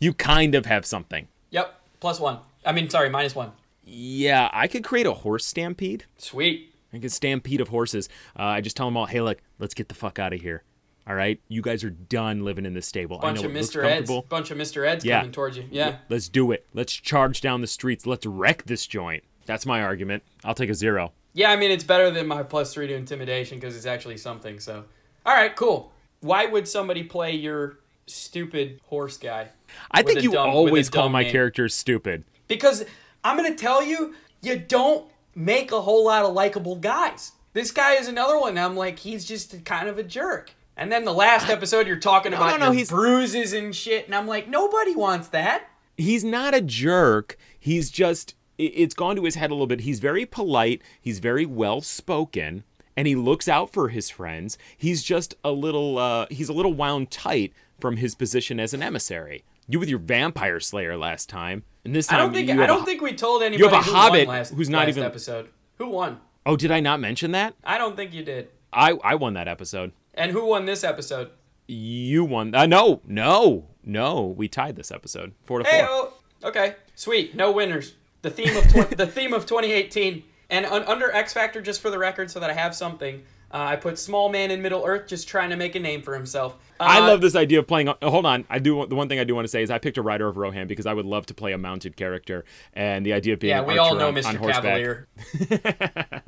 You 0.00 0.12
kind 0.12 0.54
of 0.54 0.66
have 0.66 0.84
something. 0.84 1.28
Yep, 1.50 1.80
plus 2.00 2.20
one. 2.20 2.38
I 2.66 2.72
mean, 2.72 2.90
sorry, 2.90 3.08
minus 3.08 3.34
one. 3.34 3.52
Yeah, 3.84 4.50
I 4.52 4.66
could 4.66 4.84
create 4.84 5.06
a 5.06 5.14
horse 5.14 5.46
stampede. 5.46 6.04
Sweet. 6.18 6.74
I 6.92 6.98
could 6.98 7.12
stampede 7.12 7.60
of 7.62 7.68
horses. 7.68 8.08
Uh, 8.38 8.42
I 8.42 8.60
just 8.60 8.76
tell 8.76 8.86
them 8.86 8.96
all, 8.98 9.06
hey, 9.06 9.20
look, 9.22 9.38
let's 9.58 9.72
get 9.72 9.88
the 9.88 9.94
fuck 9.94 10.18
out 10.18 10.34
of 10.34 10.40
here. 10.42 10.62
All 11.06 11.14
right, 11.14 11.40
you 11.48 11.62
guys 11.62 11.84
are 11.84 11.90
done 11.90 12.44
living 12.44 12.66
in 12.66 12.74
this 12.74 12.86
stable. 12.86 13.18
Bunch 13.18 13.38
I 13.38 13.42
know 13.42 13.48
of 13.48 13.56
it 13.56 13.60
looks 13.60 13.74
Mr. 13.74 13.84
Eds. 13.84 14.10
Bunch 14.28 14.50
of 14.50 14.58
Mr. 14.58 14.86
Eds 14.86 15.04
Yeah. 15.04 15.20
coming 15.20 15.32
towards 15.32 15.56
you. 15.56 15.64
Yeah. 15.70 15.98
Let's 16.10 16.28
do 16.28 16.50
it. 16.50 16.66
Let's 16.74 16.92
charge 16.92 17.40
down 17.40 17.60
the 17.62 17.66
streets. 17.66 18.04
Let's 18.06 18.26
wreck 18.26 18.64
this 18.64 18.86
joint. 18.86 19.22
That's 19.46 19.64
my 19.64 19.80
argument. 19.80 20.22
I'll 20.44 20.54
take 20.54 20.70
a 20.70 20.74
zero. 20.74 21.12
Yeah, 21.34 21.50
I 21.50 21.56
mean, 21.56 21.70
it's 21.70 21.84
better 21.84 22.10
than 22.10 22.26
my 22.26 22.42
plus 22.44 22.72
three 22.72 22.86
to 22.86 22.94
intimidation 22.94 23.58
because 23.58 23.76
it's 23.76 23.86
actually 23.86 24.16
something. 24.16 24.60
So, 24.60 24.84
all 25.26 25.34
right, 25.34 25.54
cool. 25.54 25.92
Why 26.20 26.46
would 26.46 26.66
somebody 26.68 27.02
play 27.02 27.32
your 27.34 27.78
stupid 28.06 28.80
horse 28.86 29.16
guy? 29.16 29.48
I 29.90 30.02
think 30.02 30.22
you 30.22 30.30
dumb- 30.32 30.48
always 30.48 30.88
call 30.88 31.08
my 31.08 31.22
name. 31.22 31.32
characters 31.32 31.74
stupid. 31.74 32.24
Because 32.48 32.84
I'm 33.24 33.36
gonna 33.36 33.54
tell 33.56 33.82
you, 33.84 34.14
you 34.42 34.56
don't 34.58 35.06
make 35.34 35.72
a 35.72 35.80
whole 35.80 36.04
lot 36.04 36.24
of 36.24 36.32
likable 36.34 36.76
guys. 36.76 37.32
This 37.52 37.70
guy 37.72 37.94
is 37.94 38.08
another 38.08 38.38
one. 38.38 38.56
I'm 38.58 38.76
like, 38.76 38.98
he's 39.00 39.24
just 39.24 39.64
kind 39.64 39.88
of 39.88 39.98
a 39.98 40.02
jerk. 40.02 40.52
And 40.76 40.90
then 40.90 41.04
the 41.04 41.12
last 41.12 41.48
episode, 41.48 41.86
you're 41.86 41.96
talking 42.00 42.32
No, 42.32 42.36
about 42.38 42.60
no, 42.60 42.66
no, 42.66 42.72
he's- 42.72 42.88
bruises 42.90 43.52
and 43.52 43.74
shit, 43.74 44.06
and 44.06 44.14
I'm 44.14 44.26
like, 44.26 44.48
nobody 44.48 44.94
wants 44.94 45.28
that. 45.28 45.68
he's 45.96 46.24
not 46.24 46.54
a 46.54 46.60
jerk. 46.60 47.36
He's 47.58 47.90
just 47.90 48.34
it's 48.58 48.94
gone 48.94 49.16
to 49.16 49.24
his 49.24 49.34
head 49.34 49.50
a 49.50 49.54
little 49.54 49.66
bit. 49.66 49.80
He's 49.80 50.00
very 50.00 50.24
polite, 50.26 50.80
he's 51.00 51.18
very 51.18 51.46
well 51.46 51.80
spoken, 51.80 52.64
and 52.96 53.06
he 53.08 53.14
looks 53.16 53.48
out 53.48 53.72
for 53.72 53.88
his 53.88 54.10
friends. 54.10 54.56
He's 54.76 55.02
just 55.02 55.34
a 55.44 55.50
little 55.52 55.98
uh 55.98 56.26
he's 56.30 56.48
a 56.48 56.52
little 56.52 56.74
wound 56.74 57.10
tight 57.10 57.52
from 57.80 57.96
his 57.96 58.14
position 58.14 58.60
as 58.60 58.72
an 58.74 58.82
emissary. 58.82 59.44
You 59.68 59.80
with 59.80 59.88
your 59.88 59.98
vampire 59.98 60.60
slayer 60.60 60.96
last 60.96 61.28
time, 61.28 61.64
and 61.84 61.94
this 61.96 62.06
time 62.06 62.18
I 62.18 62.22
don't 62.22 62.32
think 62.34 62.50
I 62.50 62.66
don't 62.66 62.82
a- 62.82 62.86
think 62.86 63.00
we 63.00 63.14
told 63.14 63.42
anybody 63.42 63.62
You 63.64 63.70
have 63.70 63.80
a 63.80 63.82
who 63.90 63.94
hobbit 63.96 64.26
won 64.26 64.36
last, 64.36 64.52
who's 64.54 64.68
not 64.70 64.88
even- 64.88 65.02
episode. 65.04 65.48
Who 65.78 65.88
won? 65.88 66.20
Oh, 66.46 66.56
did 66.56 66.70
I 66.70 66.80
not 66.80 67.00
mention 67.00 67.30
that? 67.32 67.54
I 67.64 67.78
don't 67.78 67.96
think 67.96 68.12
you 68.12 68.22
did. 68.22 68.48
I 68.72 68.92
I 69.02 69.14
won 69.14 69.34
that 69.34 69.48
episode. 69.48 69.92
And 70.12 70.30
who 70.32 70.44
won 70.46 70.66
this 70.66 70.84
episode? 70.84 71.30
You 71.66 72.24
won. 72.24 72.54
Uh, 72.54 72.66
no, 72.66 73.00
no, 73.06 73.68
no. 73.82 74.22
We 74.36 74.46
tied 74.48 74.76
this 74.76 74.90
episode 74.92 75.32
four 75.44 75.60
to 75.60 75.64
four. 75.64 75.72
Hey, 75.72 75.86
oh, 75.88 76.12
okay, 76.44 76.74
sweet. 76.94 77.34
No 77.34 77.50
winners. 77.50 77.94
The 78.24 78.30
theme 78.30 78.56
of 78.56 78.64
tw- 78.68 78.96
the 78.96 79.06
theme 79.06 79.34
of 79.34 79.44
2018, 79.44 80.22
and 80.50 80.64
un- 80.66 80.84
under 80.84 81.10
X 81.12 81.32
Factor, 81.34 81.60
just 81.60 81.80
for 81.82 81.90
the 81.90 81.98
record, 81.98 82.30
so 82.30 82.40
that 82.40 82.48
I 82.48 82.54
have 82.54 82.74
something. 82.74 83.22
Uh, 83.52 83.58
I 83.58 83.76
put 83.76 83.98
small 83.98 84.30
man 84.30 84.50
in 84.50 84.62
Middle 84.62 84.82
Earth, 84.84 85.06
just 85.08 85.28
trying 85.28 85.50
to 85.50 85.56
make 85.56 85.74
a 85.74 85.78
name 85.78 86.00
for 86.02 86.14
himself. 86.14 86.54
Uh, 86.80 86.84
I 86.88 87.00
love 87.00 87.20
this 87.20 87.36
idea 87.36 87.58
of 87.58 87.68
playing. 87.68 87.88
oh, 87.90 88.10
hold 88.10 88.24
on, 88.26 88.46
I 88.48 88.58
do. 88.60 88.86
The 88.86 88.94
one 88.94 89.08
thing 89.10 89.20
I 89.20 89.24
do 89.24 89.34
want 89.34 89.44
to 89.44 89.48
say 89.50 89.62
is 89.62 89.70
I 89.70 89.78
picked 89.78 89.98
a 89.98 90.02
rider 90.02 90.26
of 90.26 90.38
Rohan 90.38 90.66
because 90.66 90.86
I 90.86 90.94
would 90.94 91.04
love 91.04 91.26
to 91.26 91.34
play 91.34 91.52
a 91.52 91.58
mounted 91.58 91.96
character, 91.96 92.44
and 92.72 93.04
the 93.04 93.12
idea 93.12 93.34
of 93.34 93.40
being 93.40 93.54
Yeah, 93.54 93.62
we 93.62 93.76
all 93.78 93.94
know 93.94 94.08
on, 94.08 94.14
Mr. 94.14 94.40
on. 94.42 94.50
Cavalier. 94.52 95.06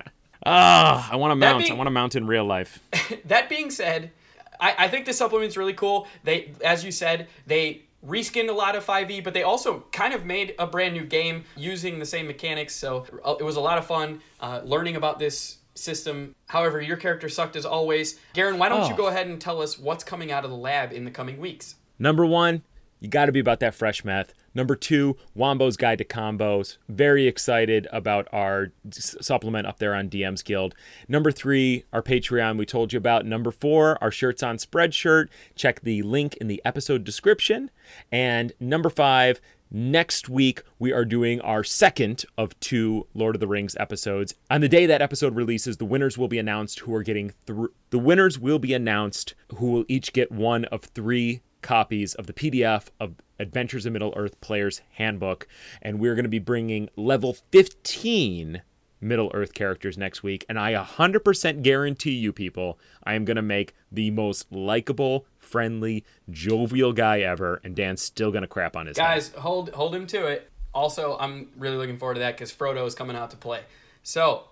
Ah, 0.49 1.09
I 1.11 1.17
want 1.17 1.33
to 1.33 1.35
mount. 1.35 1.59
being- 1.61 1.73
I 1.73 1.75
want 1.75 1.87
to 1.89 1.91
mount 1.93 2.15
in 2.15 2.27
real 2.27 2.45
life. 2.45 2.79
that 3.25 3.49
being 3.49 3.71
said, 3.71 4.13
I, 4.61 4.75
I 4.81 4.89
think 4.89 5.05
this 5.07 5.19
supplement's 5.19 5.57
really 5.57 5.73
cool. 5.73 6.07
They, 6.23 6.53
as 6.65 6.85
you 6.85 6.93
said, 6.93 7.27
they 7.47 7.83
reskinned 8.07 8.49
a 8.49 8.53
lot 8.53 8.77
of 8.77 8.85
5e, 8.85 9.23
but 9.25 9.35
they 9.35 9.43
also 9.43 9.85
kind 9.93 10.15
of 10.15 10.25
made 10.25 10.55
a 10.59 10.67
brand 10.67 10.95
new 10.95 11.05
game 11.05 11.45
using 11.57 11.99
the 11.99 12.07
same 12.07 12.27
mechanics. 12.27 12.75
So 12.75 13.05
uh, 13.25 13.35
it 13.41 13.43
was 13.43 13.57
a 13.57 13.61
lot 13.61 13.79
of 13.79 13.87
fun 13.87 14.21
uh, 14.41 14.61
learning 14.65 14.97
about 14.97 15.19
this 15.19 15.59
system. 15.75 16.35
However, 16.47 16.81
your 16.81 16.97
character 16.97 17.29
sucked 17.29 17.57
as 17.57 17.67
always. 17.67 18.19
Garen, 18.33 18.59
why 18.59 18.69
don't 18.69 18.87
you 18.89 18.95
Oh. 18.95 18.97
go 18.97 19.07
ahead 19.09 19.27
and 19.27 19.41
tell 19.41 19.61
us 19.61 19.79
what's 19.79 20.05
coming 20.05 20.31
out 20.33 20.45
of 20.45 20.51
the 20.51 20.57
lab 20.57 20.93
in 20.93 21.05
the 21.05 21.11
coming 21.11 21.39
weeks? 21.39 21.75
Number 21.99 22.25
one, 22.25 22.63
you 23.01 23.09
got 23.09 23.27
to 23.27 23.33
be 23.33 23.41
about 23.41 23.61
that 23.61 23.75
fresh 23.75 24.05
meth. 24.05 24.33
Number 24.57 24.75
two, 24.75 25.19
Wombo's 25.37 25.77
Guide 25.77 25.99
to 25.99 26.05
Combos. 26.05 26.79
Very 26.89 27.27
excited 27.27 27.87
about 27.93 28.27
our 28.33 28.73
supplement 28.91 29.67
up 29.67 29.79
there 29.79 29.95
on 29.95 30.09
DM's 30.09 30.43
Guild. 30.43 30.75
Number 31.09 31.31
three, 31.31 31.85
our 31.93 32.01
Patreon 32.01 32.57
we 32.57 32.65
told 32.65 32.91
you 32.91 32.97
about. 32.97 33.27
Number 33.27 33.51
four, 33.51 34.03
our 34.03 34.11
Shirts 34.11 34.43
on 34.43 34.57
Spreadshirt. 34.57 35.29
Check 35.57 35.83
the 35.83 36.01
link 36.01 36.37
in 36.37 36.47
the 36.49 36.63
episode 36.65 37.05
description. 37.05 37.71
And 38.11 38.55
number 38.59 38.89
five, 38.89 39.43
Next 39.69 40.29
week, 40.29 40.63
we 40.79 40.93
are 40.93 41.05
doing 41.05 41.41
our 41.41 41.65
second 41.65 42.25
of 42.39 42.59
two 42.61 43.09
Lord 43.15 43.35
of 43.35 43.41
the 43.41 43.49
Rings 43.49 43.75
episodes. 43.81 44.33
On 44.49 44.61
the 44.61 44.69
day 44.69 44.87
that 44.87 45.03
episode 45.03 45.35
releases, 45.35 45.79
the 45.79 45.85
winners 45.85 46.17
will 46.17 46.29
be 46.29 46.39
announced 46.39 46.79
who 46.79 46.95
are 46.95 47.03
getting 47.03 47.31
through. 47.31 47.73
The 47.91 47.99
winners 47.99 48.39
will 48.39 48.61
be 48.61 48.75
announced 48.75 49.35
who 49.57 49.73
will 49.73 49.85
each 49.89 50.13
get 50.13 50.31
one 50.31 50.67
of 50.67 50.85
three 50.85 51.41
copies 51.63 52.15
of 52.15 52.29
the 52.29 52.33
PDF 52.33 52.91
of 53.01 53.17
Adventures 53.39 53.87
in 53.87 53.93
Middle 53.93 54.15
Earth 54.17 54.41
Player's 54.41 54.81
Handbook. 54.93 55.47
And 55.83 55.99
we're 55.99 56.15
going 56.15 56.25
to 56.25 56.29
be 56.29 56.39
bringing 56.39 56.89
level 56.97 57.37
15 57.53 58.63
Middle 59.01 59.31
Earth 59.35 59.55
characters 59.55 59.99
next 59.99 60.23
week. 60.23 60.45
And 60.49 60.59
I 60.59 60.73
100% 60.73 61.63
guarantee 61.63 62.13
you, 62.13 62.33
people, 62.33 62.79
I 63.05 63.15
am 63.15 63.25
going 63.25 63.37
to 63.37 63.43
make 63.43 63.75
the 63.93 64.11
most 64.11 64.51
likable, 64.51 65.27
friendly, 65.39 66.05
jovial 66.31 66.93
guy 66.93 67.21
ever. 67.21 67.61
And 67.63 67.77
Dan's 67.77 68.03
still 68.03 68.31
going 68.31 68.43
to 68.43 68.49
crap 68.49 68.77
on 68.77 68.87
his 68.87 68.99
head. 68.99 69.05
Guys, 69.05 69.29
hold 69.37 69.71
hold 69.71 69.95
him 69.95 70.07
to 70.09 70.27
it. 70.27 70.51
Also, 70.75 71.17
I'm 71.19 71.49
really 71.57 71.77
looking 71.77 71.97
forward 71.97 72.15
to 72.15 72.21
that 72.21 72.37
because 72.37 72.53
Frodo 72.53 72.87
is 72.87 72.95
coming 72.95 73.17
out 73.17 73.31
to 73.31 73.37
play. 73.37 73.61
So, 74.03 74.45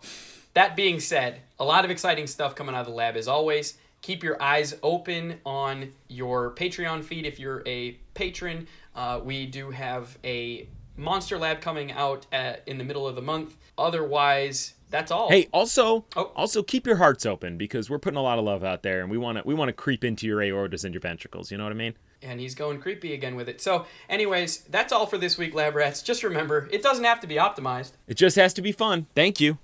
that 0.55 0.75
being 0.75 1.01
said, 1.01 1.41
a 1.59 1.65
lot 1.65 1.85
of 1.85 1.91
exciting 1.91 2.27
stuff 2.27 2.55
coming 2.55 2.75
out 2.75 2.83
of 2.83 2.87
the 2.87 2.93
lab 2.93 3.17
as 3.17 3.29
always. 3.29 3.77
Keep 4.05 4.23
your 4.23 4.41
eyes 4.43 4.77
open 4.83 5.41
on 5.47 5.91
your 6.09 6.51
Patreon 6.51 7.03
feed 7.03 7.25
if 7.25 7.41
you're 7.41 7.63
a 7.65 7.93
patron. 8.13 8.67
Uh, 8.95 9.19
we 9.25 9.47
do 9.47 9.71
have 9.71 10.19
a 10.23 10.69
Monster 10.99 11.39
Lab 11.39 11.63
coming 11.63 11.91
out 11.91 12.27
at, 12.31 12.63
in 12.67 12.77
the 12.77 12.85
middle 12.85 13.09
of 13.09 13.15
the 13.17 13.23
month. 13.23 13.57
Otherwise, 13.79 14.75
that's 14.91 15.11
all. 15.11 15.31
Hey, 15.31 15.49
also, 15.55 16.05
Oh. 16.17 16.33
also 16.37 16.63
keep 16.63 16.87
your 16.87 16.97
hearts 16.97 17.25
open 17.25 17.57
because 17.57 17.89
we're 17.89 17.99
putting 17.99 18.19
a 18.19 18.23
lot 18.23 18.39
of 18.39 18.45
love 18.45 18.63
out 18.63 18.83
there, 18.83 19.01
and 19.01 19.11
we 19.11 19.17
want 19.17 19.39
to 19.39 19.43
we 19.47 19.55
want 19.55 19.71
to 19.71 19.73
creep 19.73 20.05
into 20.05 20.27
your 20.27 20.37
aortas 20.41 20.85
and 20.85 20.93
your 20.93 21.01
ventricles. 21.01 21.51
You 21.51 21.57
know 21.57 21.65
what 21.65 21.73
I 21.73 21.77
mean? 21.77 21.95
and 22.21 22.41
he's 22.41 22.55
going 22.55 22.81
creepy 22.81 23.13
again 23.15 23.37
with 23.37 23.49
it. 23.51 23.61
So, 23.61 23.85
anyways, 24.09 24.65
that's 24.71 24.93
all 24.93 25.05
for 25.07 25.17
this 25.19 25.37
week, 25.39 25.55
Lab 25.55 25.75
Rats. 25.75 26.03
Just 26.03 26.23
remember, 26.23 26.69
it 26.71 26.83
doesn't 26.83 27.05
have 27.05 27.21
to 27.21 27.27
be 27.27 27.35
optimized. 27.37 27.93
It 28.07 28.15
just 28.19 28.37
has 28.37 28.53
to 28.55 28.63
be 28.63 28.73
fun. 28.73 29.07
Thank 29.15 29.41
you. 29.41 29.59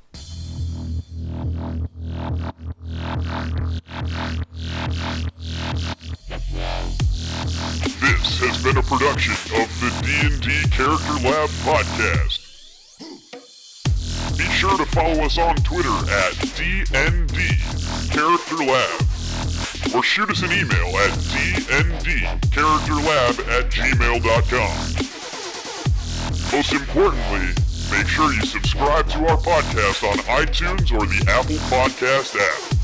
This 8.01 8.41
has 8.41 8.57
been 8.65 8.79
a 8.79 8.83
production 8.83 9.35
of 9.61 9.69
the 9.81 9.91
D&D 10.01 10.63
Character 10.71 11.13
Lab 11.29 11.51
podcast. 11.69 12.39
Be 14.39 14.45
sure 14.45 14.79
to 14.79 14.87
follow 14.87 15.23
us 15.25 15.37
on 15.37 15.57
Twitter 15.57 15.89
at 15.89 16.33
DND 16.57 17.37
Character 18.11 18.57
Lab 18.65 19.03
or 19.95 20.03
shoot 20.03 20.31
us 20.31 20.41
an 20.43 20.53
email 20.53 20.97
at 20.97 21.11
dndcharacterlab 21.29 23.47
at 23.49 23.71
gmail.com. 23.71 24.77
Most 26.57 26.73
importantly, 26.73 27.55
make 27.91 28.09
sure 28.09 28.33
you 28.33 28.47
subscribe 28.47 29.07
to 29.11 29.27
our 29.27 29.37
podcast 29.37 30.03
on 30.11 30.17
iTunes 30.43 30.91
or 30.93 31.05
the 31.07 31.23
Apple 31.31 31.57
Podcast 31.69 32.35
app. 32.37 32.80